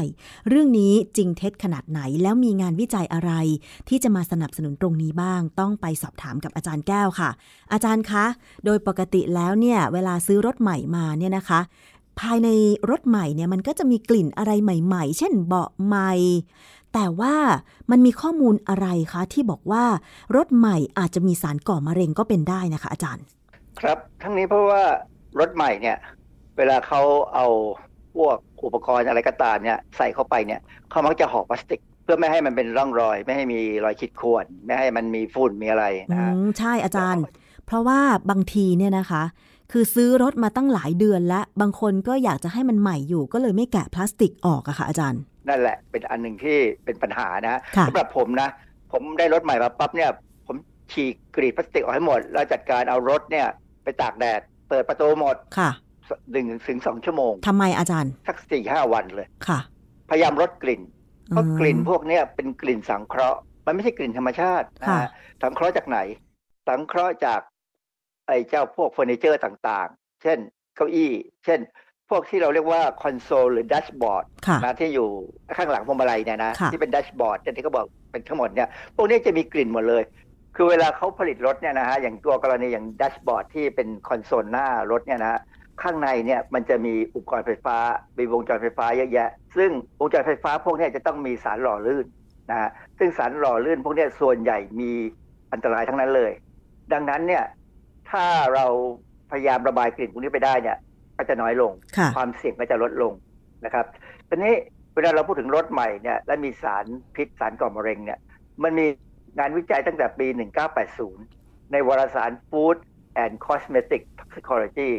[0.49, 3.33] เรื่องนี้จริงเท็จขนาดไหนแล้วมีงานวิจัยอะไร
[3.89, 7.31] ที่จะมาสนับสนุนตรงนี้บ้าง ต้องไปสอบถามกับอาจารย์แก้วค่ะ
[7.73, 8.25] อาจารย์คะ
[8.64, 11.61] โดยปกติแล้วเนี่ยเวลาซื้อรถใหม่มาเนี่ยนะคะ
[12.21, 12.49] ภายใน
[12.91, 16.12] รถใหม่เนี่ยมันก็จะมีกลิ่นอะไรใหม่ ๆ เช่นเบาะใหม่
[16.95, 17.35] แต่ว่า
[17.91, 19.85] มันมีข้อมูลอะไรคะที่บอกว่า
[20.37, 23.25] รถใหม่อาจจะมีสารก่อมะเร็งก็เป็นได้นะคะอาจารย์
[23.81, 24.83] ครับทั้งนี้เพราะว่า
[25.41, 25.97] รถใหม่เนี่ย
[26.57, 27.01] เวลาเขา
[27.35, 27.47] เอา
[28.16, 30.61] พวกอุปกรณ์อะไรก็ตามเนี่ยใส่เข้าไปเนี่ย
[30.91, 37.23] เขามักจะห่อพลาสติก เพื่อไม่ให้มันเป็นร่องรอย ไม่ให้มีรอยขีดข่วนไม่ให้มันมีฝุ่นมีอะไรนะฮะอืมใช่อาจารย์
[37.66, 38.01] เพราะว่า
[38.31, 39.23] บางทีเนี่ยนะคะ
[39.73, 48.49] คือซื้อรถมาตั้งหลายเดือนแล้วบางคนก็อยากจะให้มันใหม่อยู่ ก็เลยไม่แกะพลาสติกออกอะค่ะอาจารย์ นั่นแหละเป็นอันหนึ่งที่เป็นปัญหานะค่ะสำหรับผมนะ
[48.93, 50.11] ผมได้รถใหม่มาปั๊บเนี่ย
[50.47, 50.57] ผม
[50.93, 53.47] ฉีกกรีดพลาสติกออกให้หมด แล้วจัดการเอารถเนี่ย
[53.85, 55.71] ไปตากแดด เปิดประตูหมดค่ะ
[56.33, 59.59] หนึ่งถึงสองชั่วโมงทำไมอาจารย์ สักสี่ห้าวันเลยค่ะ
[60.11, 60.83] พยายามลดกลิ่น
[61.29, 65.11] เพราะกลิ่นพวกเนี้ยเป็นกลิ่นสังเคราะห์ มันไม่ใช่กลิ่นธรรมชาตินะค่ะฮะ
[65.43, 65.99] สังเคราะห์จากไหน
[66.69, 67.41] สังเคราะห์จาก
[68.29, 70.39] ไอ้เจ้าพวกเฟอร์นิเจอร์ต่างๆ เช่น
[70.76, 71.12] เก้าอี้
[71.45, 71.61] เช่น
[72.11, 75.09] พวกที่เราเรียกว่าคอนโซลหรือ dashboard ค่ะนะที่อยู่
[75.57, 80.03] ข้างหลังพวงมาลัยเนี่ยนะค่ะที่เป็น dashboard ที่เขาบอกเป็นทั้งหมดเนี่ยพวกนี้จะมีกลิ่นหมดเลย
[80.57, 85.41] คือเวลาเขาผลิตรถเนี่ยนะฮะอย่างตัวกรณีอย่างดัชบอร์ดที่เป็นคอนโซลหน้ารถเนี่ยนะฮะ
[85.83, 87.76] ข้างในเนี่ยมันจะมีอุปกรณ์ไฟฟ้า
[88.18, 89.70] มีวงจรไฟฟ้าเยอะแยะ ซึ่ง
[90.01, 92.07] วงจรไฟฟ้าพวกเนี้จะต้องมีสารหล่อลื่น
[92.51, 94.91] นะฮะซึ่งสารหล่อลื่นพวกเนี้ส่วนใหญ่มี
[95.53, 96.33] อันตรายทั้งนั้นเลย
[96.93, 97.45] ดังนั้นเนี่ย
[98.11, 98.66] ถ้าเรา
[99.30, 100.78] พยายามระบายกลิ่นพวกนี้ไปได้เนี่ย
[101.16, 103.12] ก็จะน้อยลงค่ะความเสี่ยงก็จะลดลง
[103.64, 103.86] นะครับ
[104.28, 104.54] ทีนี้
[104.94, 106.84] เวลาเราพูดถึงรถใหม่เนี่ยและมีสาร
[107.14, 108.18] พิษสารก่อมะเร็งเนี่ย
[108.62, 108.86] มันมี
[109.38, 110.26] งานวิจัยตั้งแต่ปี
[110.98, 112.76] 1980 ในวารสาร Food
[113.22, 114.90] and Cosmetic Toxicology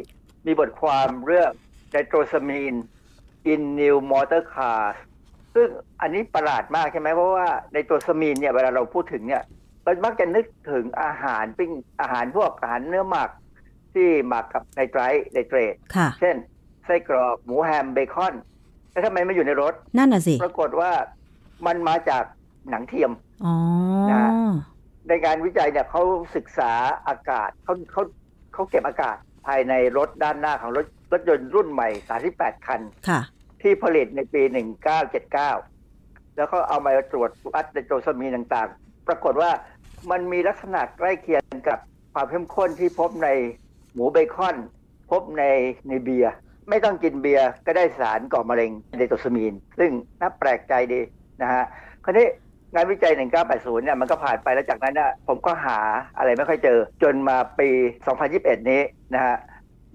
[0.45, 1.51] มีบทความเรื่อง
[1.93, 2.78] nitrosamine
[3.51, 4.97] in new motor cars
[5.55, 5.68] ซึ่ง
[6.01, 9.43] อันนี้ประหลาดมากใช่ไหมเพราะว่าในตัวสมีนเนี่ยเวลาเราพูดถึงเนี่ย
[9.84, 11.72] เรามักจะนึกถึงอาหารปิ้ง
[12.02, 13.30] อาหารพวกอาหารเนื้อหมัก
[13.94, 16.36] ที่หมักกับไนไตรท์ไนเตรตค่ะเช่น
[16.86, 18.34] ไส้กรอกหมูแฮมเบคอน
[18.92, 20.92] แล้วทำไมไม่อยู่ในรถ นั่นน่ะสิ ปรากฏว่า
[21.66, 22.24] มันมาจาก
[22.70, 23.12] หนังเทียม
[23.46, 23.56] อ๋อ
[24.12, 24.30] นะ
[25.10, 26.04] ในการวิจัยเนี่ยเขา
[26.36, 26.72] ศึกษา
[27.08, 28.04] อากาศเขาเขา
[28.54, 29.18] เขาเก็บอากาศ
[29.48, 31.90] ภายในรถด้านหน้าของรถรถยนต์รุ่นใหม่
[32.28, 33.22] 38 คันค่ะ
[33.62, 34.42] ที่ผลิตในปี
[35.00, 39.51] 1979 แล้วก็เอามาตรวจวัดไนโตรซามีนต่างๆ ปรากฏว่า
[40.12, 41.80] มันมีลักษณะใกล้เคียงกับ
[42.14, 43.30] ความเข้มข้นที่พบใน
[43.93, 44.55] หมูเบคอน
[45.12, 45.43] พบใน
[45.88, 46.34] ในเบียร์
[46.70, 49.91] ไม่ต้องกินเบียร์ก็ได้สารก่อมะเร็งไนโตซามีน ซึ่ง
[50.22, 51.01] น่าแปลกใจดี
[51.41, 51.64] นะฮะ
[52.03, 52.28] คราวนี้
[52.74, 55.80] งานวิจัย 1980 เนี่ยมันก็ผ่านไปแล้วจากนั้นนะผมก็หา
[56.18, 57.70] อะไรไม่ค่อยเจอ จนมาปี
[58.20, 58.82] 2021 นี้
[59.14, 59.36] นะฮะ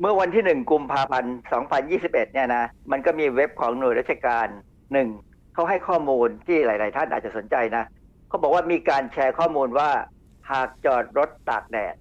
[0.00, 1.36] เมื่อวันที่ 1 กุมภาพันธ์
[1.80, 4.46] 2021 เนี่ยนะมันก็มีเว็บของหน่วยราชการ
[4.92, 5.08] หนึ่ง
[5.54, 7.84] เขาให้ข้อมูลที่หลาย ๆ ท่านอาจจะสนใจนะ
[8.35, 9.91] เขาบอกว่ามีการแชร์ข้อมูลว่า
[10.51, 11.95] หากจอดรถตากแดด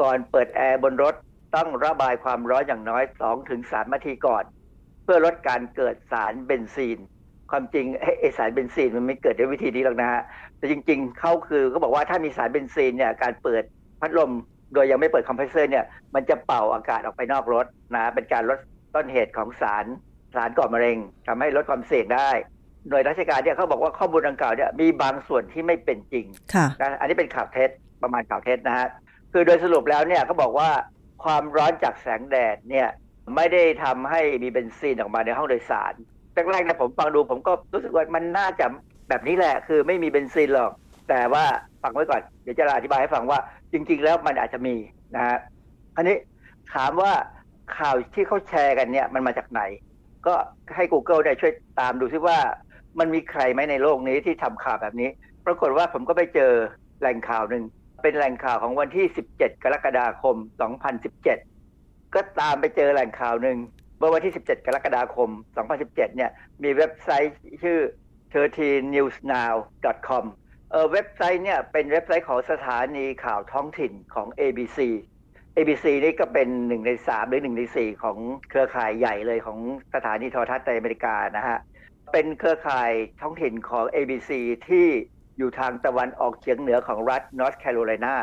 [0.00, 1.14] ก่อนเปิดแอร์บนรถ
[1.56, 3.02] ต้องระบายความร้อนอย่างน้อย
[3.48, 4.44] 2-3นาทีก่อน
[5.04, 6.98] เพื่อลดการเกิดสารเบนซีน
[7.50, 7.86] ความจริง
[8.20, 10.22] ไอสารเบนซีนมันไม่เกิดด้วยวิธีนี้หรอกนะฮะ
[10.56, 13.62] แต่จริงๆเขาคือเขาบอกว่าถ้ามีสารเบนซีนเนี่ยการเปิด
[14.00, 14.30] พัดลม
[14.74, 18.58] โดยยังไม่เปิดคอมเพรสเซอร์เนี่ยมันจะเป่าอากาศออกไปนอกรถนะเป็นการลด
[18.94, 19.86] ต้นเหตุของสาร
[20.34, 22.30] สารก่อมะเร็งทำให้ลดความเสี่ยงได้
[22.88, 27.70] หน่วยราชการเนี่ยเขาบอกว่าข้อมูลดังกล่าวเนี่ยมีบางส่วนที่ไม่เป็นจริงค่ะนะอันนี้เป็นข่าวเท็จ
[28.02, 28.88] ประมาณข่าวเท็จนะฮะ
[29.32, 30.70] คือโดยสรุปแล้วเนี่ยเขาบอกว่า
[31.24, 32.88] ความร้อนจากแสงแดดเนี่ย
[33.36, 35.94] ไม่ได้ทำให้มีเบนซีนออกมาในห้องโดยสาร
[36.34, 38.66] แรกๆนะผมฟังดูผมก็รู้สึกว่ามันน่าจะ
[39.08, 40.72] แบบนี้แหละ คือไม่มีเบนซีนหรอก
[41.08, 41.44] แต่ว่า
[41.82, 43.38] ฟังไว้ก่อน เดี๋ยวจะอธิบายให้ฟังว่า
[43.72, 44.76] จริง ๆ แล้วมันอาจจะมี
[45.14, 45.38] นะฮะ
[45.96, 46.16] อันนี้
[46.74, 47.12] ถามว่า
[47.78, 49.62] ข่าวที่เขาแชร์กันเนี่ยมันมาจากไหน
[50.26, 50.34] ก็
[50.76, 52.38] ให้ Google ได้ช่วยตามดูซิว่า
[52.98, 55.10] มันมีใครไหมในโลกนี้ที่ทำข่าวแบบนี้
[55.46, 56.52] ปรากฏว่าผมก็ไปเจอ
[57.00, 57.64] แหล่งข่าวหนึ่ง
[58.02, 60.36] เป็นแหล่งข่าวของวันที่ 17 กรกฎาคม
[61.20, 63.58] 2017 ก็ตามไปเจอแหล่งข่าวหนึ่ง
[63.98, 65.28] เมื่อวันที่ 17 กรกฎาคม
[65.68, 66.30] 2017 เนี่ย
[66.62, 67.78] มีเว็บไซต์ชื่อ
[68.34, 70.24] 13newsnow.com
[70.70, 74.78] เออเว็บไซต์เนี่ยเป็นเว็บไซต์ของสถานีข่าวท้องถิ่นของ ABC
[75.56, 78.16] ABC นี่ก็เป็นหนึ่งในสามหรือหนึ่งในสี่ของ
[78.48, 79.58] เครือข่ายใหญ่เลยของ
[79.94, 81.58] สถานีโทรทัศน์ในอเมริกานะฮะ
[82.12, 82.90] เป็นเครือข่าย
[83.20, 84.30] ท้องถิ่นของ ABC
[84.68, 84.86] ที่
[85.38, 88.14] อยู่ทางตะวันออกเฉียงเหนือของรัฐนอร์ทแคโรไลนา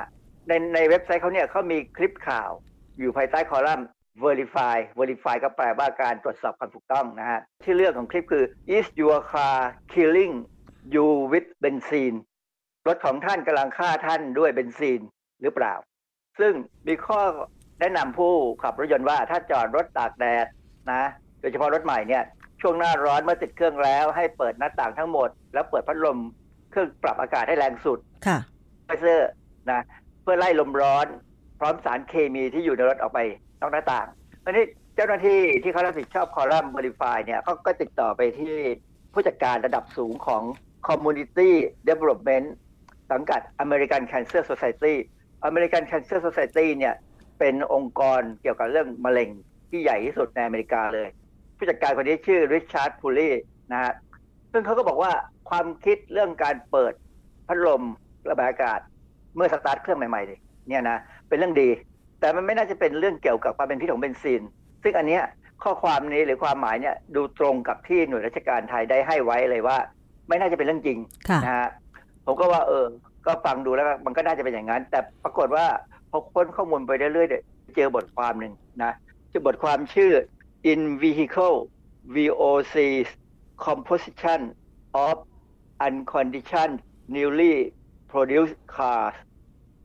[0.47, 2.51] ในในเว็บไซต์เขาเนี่ยเขามีคลิปข่าว
[2.99, 3.87] อยู่ภายใต้คอลัมน์
[4.23, 8.45] verify verify ก็แปลว่าการตรวจสอบความถูกต้องนะฮะที่เรื่องของคลิปคือ
[8.77, 9.57] is your car
[9.93, 10.33] killing
[10.93, 12.17] you with benzene
[12.87, 15.01] รถของท่านกำลังฆ่าท่านด้วยเบนซีน
[15.41, 15.73] หรือเปล่า
[16.39, 16.53] ซึ่ง
[16.87, 17.19] มีข้อ
[17.79, 18.33] แนะนำผู้
[18.63, 20.47] ขับรถยนต์ว่าถ้าจอดรถตากแดด
[20.91, 21.03] นะ
[21.39, 22.23] โดยเฉพาะรถใหม่เนี่ย
[22.61, 26.19] ช่วงหน้าร้อนเมื่อติดเครื่องแล้ว ให้เปิดหน้าต่างทั้งหมด แล้วเปิดพัดลม
[26.71, 28.37] เครื่องปรับอากาศให้แรงสุด ค่ะ
[28.85, 29.31] ไฟเซอร์
[29.71, 29.81] นะ
[30.23, 31.07] เพื่อไล่ลมร้อน
[31.59, 33.19] พร้อมสารเคมีที่อยู่ในรถออกไป
[33.61, 34.07] นอกหน้าต่าง
[34.45, 38.55] อันนี้เจ้าหน้าที่ที่เขารับผิดชอบคอลัมน์ Verify เนี่ยเขาก็ติดต่อไปที่
[39.13, 40.43] ผู้จัดการระดับสูงของ
[40.87, 41.49] Community
[41.89, 42.47] Development
[43.11, 44.95] สังกัด American Cancer Society
[45.49, 46.95] American Cancer Society เนี่ย
[47.39, 49.29] เป็นองค์กรเกี่ยวกับเรื่องมะเร็ง
[49.69, 51.09] ที่ใหญ่ที่สุดในอเมริกาเลย
[51.57, 53.29] ผู้จัดการคนนี้ชื่อริชาร์ดพูลี
[53.71, 53.93] นะฮะ
[54.51, 55.11] ซึ่งเขาก็บอกว่า
[55.49, 56.93] ความคิดเรื่องการเปิด
[57.47, 57.83] พัดลม
[58.29, 58.79] ระบายอากาศ
[59.35, 60.97] เมื่อสตาร์ทเครื่องใหม่ๆเนี่ยนะ
[61.27, 61.69] เป็นเรื่องดี
[62.19, 64.41] แต่มันไม่น่าจะเป็นเรื่องเกี่ยวกับความเป็นพิษของเบนซีน
[64.83, 65.23] ซึ่งอันเนี้ย
[65.63, 69.77] ข้อความนี้หรือความหมายเนี่ยดูตรงกับที่หน่วยราชการไทยได้ให้ไว้เลยว่า
[70.27, 70.97] ไม่น่าจะเป็นเรื่องจริง
[71.29, 71.69] ค่ะนะฮะ
[72.25, 72.85] ผมก็ว่าเออ
[73.25, 75.65] ก็ฟังดูแล้วมันก็น่าจะเป็นอย่างนั้น แต่ปรากฏว่า
[76.11, 77.43] พอค้นข้อมูลไปเรื่อยๆเนี่ย
[77.75, 78.53] เจอบทความหนึ่ง
[78.83, 78.91] นะ
[79.29, 80.13] เจอบทความชื่อ
[80.71, 81.57] in vehicle
[82.15, 82.75] VOC
[83.65, 84.41] composition
[85.05, 85.15] of
[85.87, 86.77] unconditioned
[87.15, 87.55] newly
[88.11, 89.15] produced cars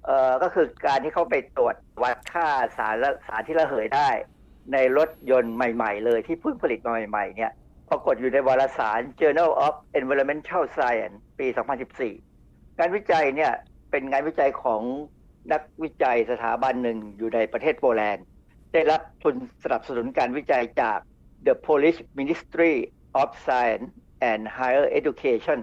[0.05, 4.09] เอ่อก็คือการที่เขาไปตรวจวัดค่าสารละสารที่ระเหยได้
[4.73, 7.53] ในรถยนต์ใหม่ ๆ เลยที่เพิ่งผลิตมาใหม่ ๆ เนี่ย
[7.91, 11.47] ปรากฏอยู่ในวารสาร Journal of Environmental Science ปี
[12.13, 13.53] 2014 การวิจัยเนี่ย
[13.91, 14.83] เป็นงานวิจัยของ
[15.53, 18.25] นักวิจัยสถาบันหนึ่งอยู่ในประเทศโปแลนด์
[18.73, 20.99] ได้รับทุนสนับสนุนการวิจัยจาก
[21.47, 22.75] The Polish Ministry
[23.21, 23.89] of Science
[24.31, 25.59] and Higher Education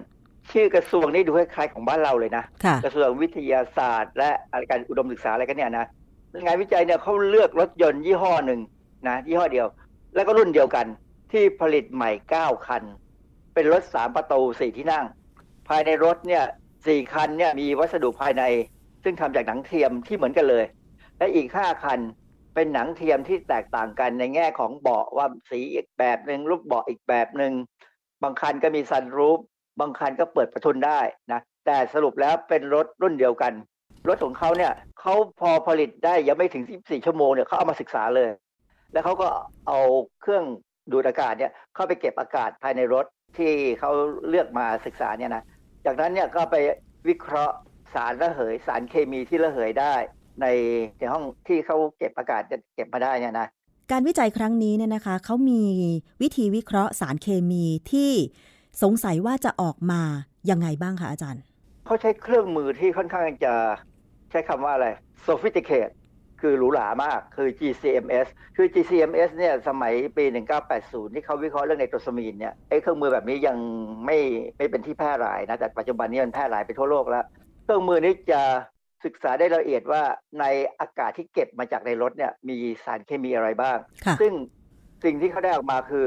[0.52, 4.30] ชื่อกระทรวงนี้ดูคล้ายๆของบ้านเราเลยนะค่ะกระทรวงวิทยาศาสตร์ และ
[4.70, 5.86] การอุดมศึกษาอะไรกันเนี่ยนะ
[6.44, 8.60] งานวิจัยเนี่ยเขาเลือกรถยนต์ยี่ห้อหนึ่ง
[9.08, 9.66] นะยี่ห้อเดียว
[10.14, 10.86] แล้วก็รุ่นเดียวกัน
[11.32, 12.82] ที่ผลิตใหม่9คัน
[13.54, 15.04] เป็นรถ3ประตู4ที่นั่ง
[15.68, 16.44] ภายในรถเนี่ย
[16.86, 18.42] สี่คันเนี่ยมีวัสดุภายใน
[19.02, 20.64] ซึ่งทำจากหนังเทียมที่เหมือนกันเลย
[21.18, 21.98] และอีก5คัน
[22.54, 27.52] เป็นหนังเทียมที่แตกต่างกันในแง่ของเบาะว่าสีอีกแบบหนึ่งรูปเบาะอีกแบบหนึ่ง
[28.22, 29.40] บางคันก็มีซันรูฟ
[29.80, 31.00] บางคันก็เปิดประทุนได้
[31.32, 33.52] นะแต่สรุปแล้วเป็นรถรุ่นเดียวกัน
[34.08, 38.30] รถของเขาเนี่ยเขาพอผลิตได้ยังไม่ถึง 14 ชั่วโมงเนี่ยเขาเอามาศึกษาเลย
[38.92, 39.28] แล้วเขาก็
[39.66, 39.78] เอา
[40.20, 40.44] เครื่อง
[40.92, 43.06] ดูดอากาศเนี่ยเข้าไปเก็บอากาศภายในรถ
[43.38, 43.90] ที่เขา
[44.28, 45.44] เลือกมาศึกษาเนี่ยนะ
[45.86, 46.56] จากนั้นเนี่ยก็ไป
[47.08, 47.56] วิเคราะห์
[47.94, 49.94] สารระเหย สารเคมีที่ระเหยได้
[50.40, 50.46] ใน
[50.98, 53.48] ในห้องที่เขาเก็บอากาศจะเก็บมาได้เนี่ยนะ
[53.92, 55.62] การวิจัยครั้งนี้เนี่ยนะคะเขามี
[56.22, 58.12] วิธีวิเคราะห์สารเคมีที่
[58.82, 60.02] สงสัยว่าจะออกมา
[60.50, 61.42] ยังไงบ้างคะอาจารย์
[61.86, 63.54] เขาใช้เครื่องมือที่ค่อนข้างจะ
[64.30, 64.88] ใช้คำว่าอะไร
[65.26, 65.90] sophisticated
[66.40, 68.26] คือหรูหรามากคือ GCMS
[68.56, 70.24] คือ GCMS เนี่ยสมัยปี
[70.70, 73.58] 1980 ที่เขาวิเคราะห์เรื่องไนโตรซามีนเนี่ยไอ้เครื่องมือแบบนี้ยัง
[74.06, 74.18] ไม่
[74.56, 77.24] ไม่เป็นที่แพร่หลายนะ แต่ปัจจุบันนี้มันแพร่หลายไปทั่วโลกแล้ว
[77.64, 78.42] เครื่องมือนี้จะ
[79.04, 80.02] ศึกษาได้ละเอียดว่า
[80.40, 80.44] ใน
[80.80, 84.32] อากาศที่เก็บมาจากในรถเนี่ยมีสารเคมีอะไรบ้างค่ะซึ่ง
[85.04, 86.06] สิ่งที่เขาได้ออกมาคือ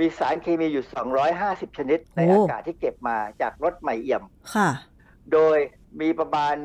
[0.00, 0.84] มีสารเคมีอยู่
[1.30, 4.22] 250 ชนิด ในโอ้อากาศที่เก็บมาจากรถใหม่เอี่ยม
[4.54, 4.68] ค่ะ
[5.32, 5.58] โดย
[6.00, 6.56] มีประมาณ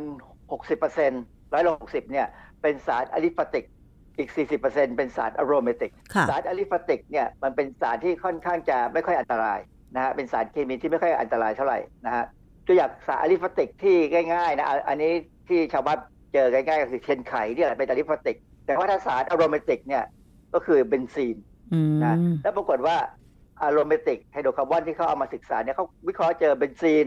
[0.72, 2.28] 60%ร้อยละ60เนี่ย
[2.62, 3.66] เป็นสารอะลิฟาติก
[4.18, 4.30] อีก
[4.64, 9.60] 40%เป็นสารอะโรเมติกค่ะสารอะลิฟาติกเนี่ยมันเป็นสารที่ค่อนข้างจะไม่ค่อยอันตราย
[9.96, 12.26] นะฮะเป็นสารเคมีที่ไม่ค่อยอันตรายเท่าไหร่นะฮะ
[12.66, 13.96] ตัวอย่างสาร aliphatic ที่
[14.34, 15.14] ง่ายๆนะอะอันนี้
[15.48, 15.98] ที่ชาวบ้าน
[16.34, 20.04] เจอง่ายๆก็คือเทียนไขเนี่ยเป็น aliphatic แต่ว่าถ้าสาร aromatic เนี่ย
[20.54, 21.36] ก็คือเบนซีน
[21.74, 22.98] อืมนะแล้วปรากฏว่า
[23.62, 27.06] aromatic hydrocarbon ที่เขาเอามาศึกษาเนี่ยเขาวิเคราะห์เจอเบนซีน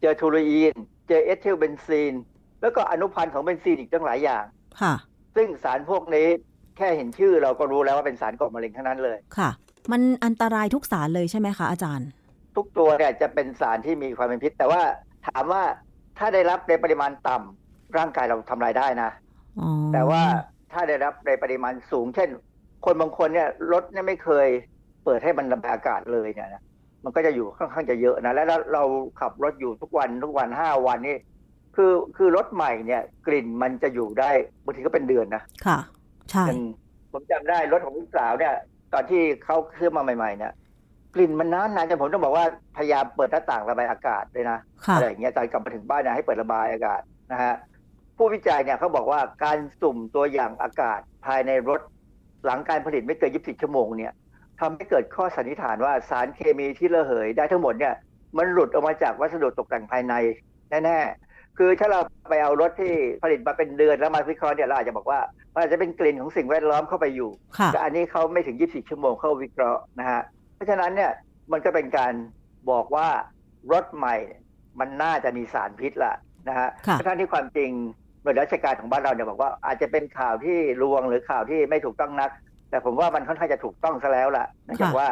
[0.00, 0.74] เจอโทลูอีน
[1.08, 2.14] เจอเอทิลเบนซีน
[2.62, 4.44] แล้วก็อนุพันธ์ของเบนซีนอีกตั้งหลายอย่าง
[4.80, 4.94] ค่ะ
[5.36, 6.28] ซึ่งสารพวกนี้
[6.76, 9.50] แค่เห็นชื่อเราก็รู้แล้วว่าเป็นสารก่อมะเร็งทั้งนั้นเลยค่ะ
[9.92, 12.08] มันอันตรายทุกสารเลยใช่ไหมคะอาจารย์
[12.56, 14.82] ทุกตัวเนี่ยจะเป็นสารที่มีความเป็นพิษ แต่ว่า
[15.28, 15.62] ถามว่า
[16.18, 17.61] ถ้าได้รับในปริมาณต่ำ
[17.98, 19.10] ร่างกายเราทำลายได้นะ
[19.60, 20.22] อ๋อแต่ว่า
[20.72, 22.28] ถ้าได้รับในปริมาณสูง เช่น
[22.84, 24.48] คนบางคนเนี่ยรถเนี่ยไม่เคย
[25.04, 26.62] เปิดให้มันระบายอากาศเลยเนี่ยนะ
[27.04, 28.82] มันก็จะอยู่ค่อนข้างจะเยอะนะ แล้วเรา
[29.20, 31.16] ขับรถอยู่ทุกวันทุกวันห้าวันนี่
[31.76, 34.30] คือคือรถใหม่เนี่ย กลิ่นมันจะอยู่ได้
[34.64, 35.78] บางทีก็เป็นเดือนนะค่ะ
[36.30, 36.60] ใช่อย่าง
[37.12, 38.54] ผมจำได้รถของลูกสาวเนี่ย
[38.92, 40.52] ตอนที่เขาซื้อมาใหม่ ๆ เนี่ย
[41.14, 47.00] กลิ่นมันนานๆจนผมต้องบอกว่าพยายามเปิดหน้าต่างระบายอากาศเลยนะค่ะอะไรอย่างเงี้ยตอนกลับมาถึงบ้านเนี่ยให้เปิดระบายอากาศ
[47.32, 47.54] นะฮะ
[48.22, 51.80] ผู้วิจัยเนี่ยเขาบอกว่าการสุ่มตัวอย่างอากาศภายในรถ
[52.44, 54.12] หลังการผลิตไม่เกิน24ชั่วโมงเนี่ย
[54.60, 57.94] ทำให้เกิดข้อสันนิษฐานว่าสารเคมีที่ระเหยได้ทั้งหมดเนี่ย
[58.36, 60.14] มันหลุดออกมาจากวัสดุตกแต่งภายใน
[60.84, 62.92] แน่ๆคือถ้าเราไปเอารถที่
[63.22, 65.20] ผลิตมาเป็นเดือนแล้วมาวิเคราะห์เนี่ยเราอาจจะบอกว่า
[65.52, 70.20] มันอาจจะเป็นกลิ่นของสิ่งแวดล้อมเข้าไปอยู่ค่ะแต่อันนี้เขาไม่ถึง 24 ชั่วโมงเข้าวิเคราะห์นะฮะ
[70.54, 71.10] เพราะฉะนั้นเนี่ย
[71.52, 72.12] มันก็เป็นการ
[72.70, 73.08] บอกว่า
[73.72, 74.40] รถใหม่เนี่ย
[74.80, 76.14] มันน่าจะมีสารพิษละ
[76.48, 77.70] นะฮะค่ะทั้งที่ความจริง
[78.22, 82.30] หน่วยราชการของบ้านเราเนี่ยบอกว่าอาจจะเป็นข่าวที่ลวงหรือข่าวที่ไม่ถูกต้องนัก
[82.70, 85.08] แต่ผมว่ามันค่อนข้างจะถูกต้องซะแล้วล่ะเนื่องจากค่ะว่า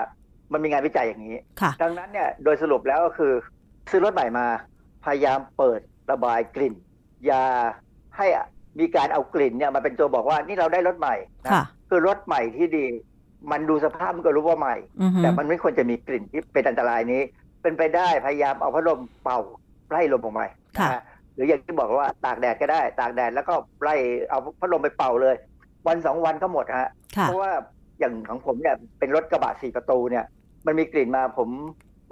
[0.52, 3.32] มันมีงานวิจัยอย่างนี้ค่ะดังนั้นเนี่ยโดยสรุปแล้วก็คือ
[3.90, 4.46] ซื้อรถใหม่มา
[5.04, 5.80] พยายามเปิด
[6.10, 6.74] ระบายกลิ่น
[7.26, 7.44] อย่า
[8.16, 8.26] ให้
[8.80, 12.86] มีการเอากลิ่นเนี่ยมาเป็นตัวบอกว่านี่เราได้รถใหม่นะค่ะคือรถใหม่ที่ดี
[13.50, 17.22] มันดูสภาพมันก็รู้ว่าใหม่อือฮึแต่มันไม่ควรจะมีกลิ่นที่เป็นอันตรายนี้
[17.62, 19.38] เป็นไปได้พยายามเอาพัดลมเป่า
[19.90, 20.46] ไล่ลมออกมา
[20.78, 21.09] ค่ะนะฮะห
[21.40, 23.94] รืออย่างที่บอกว่าตากแดดก็ได้ ตากแดดแล้วก็ไล่
[24.28, 25.34] เอาพัดลมไปเป่าเลย
[25.86, 27.50] วันสองวันก็หมดฮะค่ะเพราะว่า
[27.98, 30.24] อย่างของผมเนี่ยเป็นรถกระบะสี่ประตูเนี่ย
[30.66, 31.48] มันมีกลิ่นมาผม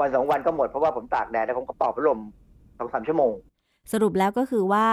[0.00, 2.20] วันสองวันก็หมดเพราะว่าผมตากแดดแล้วผมก็เป่าพัดลม
[2.78, 3.32] สองสามชั่วโมง
[3.92, 4.88] สรุปแล้วก็คือว่า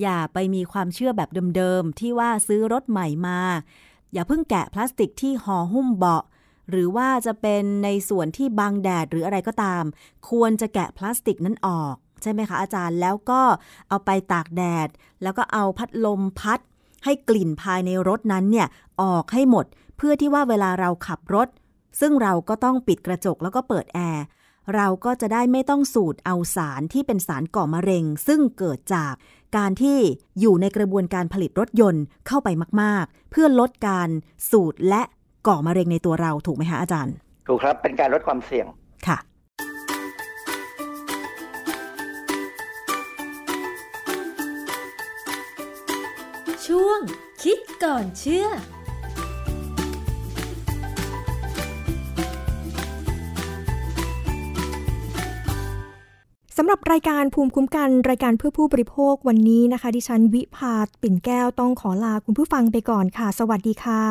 [0.00, 3.40] อย่าไปมีความเชื่อแบบเดิมๆ ที่ว่าซื้อรถใหม่มา
[4.12, 6.24] อย่าเพิ่งแกะพลาสติกที่ห่อหุ้มเบาะ
[6.70, 9.84] หรือว่าจะเป็นในส่วนที่บังแดดหรืออะไรก็ตาม
[10.30, 13.40] ควรจะแกะพลาสติกนั้นออก ใช่ไหมคะอาจารย์แล้วก็
[13.88, 14.88] เอาไปตากแดด
[15.22, 16.60] แล้วก็เอาพัดลมพัด
[17.04, 18.66] ให้กลิ่นภายในรถนั้นเนี่ย
[19.02, 21.48] ออกให้หมด เพื่อที่ว่าเวลาเราขับรถ
[22.00, 24.24] ซึ่งเราก็ต้องปิดกระจกแล้วก็เปิดแอร์
[24.74, 29.12] เราก็จะได้ไม่ต้องสูดเอาสารที่เป็นสารก่อมะเร็ง ซึ่งเกิดจาก
[29.56, 29.98] การที่
[30.40, 32.48] อยู่ในกระบวนการผลิตรถยนต์เข้าไป
[32.82, 34.08] มาก ๆ เพื่อลดการ
[34.50, 35.02] สูดและ
[35.46, 37.14] ก่อมะเร็งในตัวเราถูกไหมคะอาจารย์
[37.48, 38.66] ถูกครับเป็นการลดความเสี่ยง
[39.06, 39.18] ค่ะ
[46.66, 47.00] ช่วง
[47.42, 48.46] คิดก่อนเชื่อ
[56.56, 64.02] สำหรับรายการภูมิคุ้มกันรายการเพื่อผู้บริโภควันนี้นะคะ ดิฉันวิพาปิ่นแก้วต้องขอลาคุณผู้ฟังไปก่อนค่ะ สวัสดีค่ะ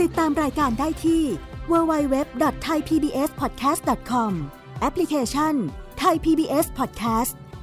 [0.00, 1.22] ติดตามรายการได้ที่
[1.70, 4.32] www.thaipbspodcast.com
[4.80, 5.54] แอปพลิเคชัน
[6.02, 7.34] Thai PBS Podcast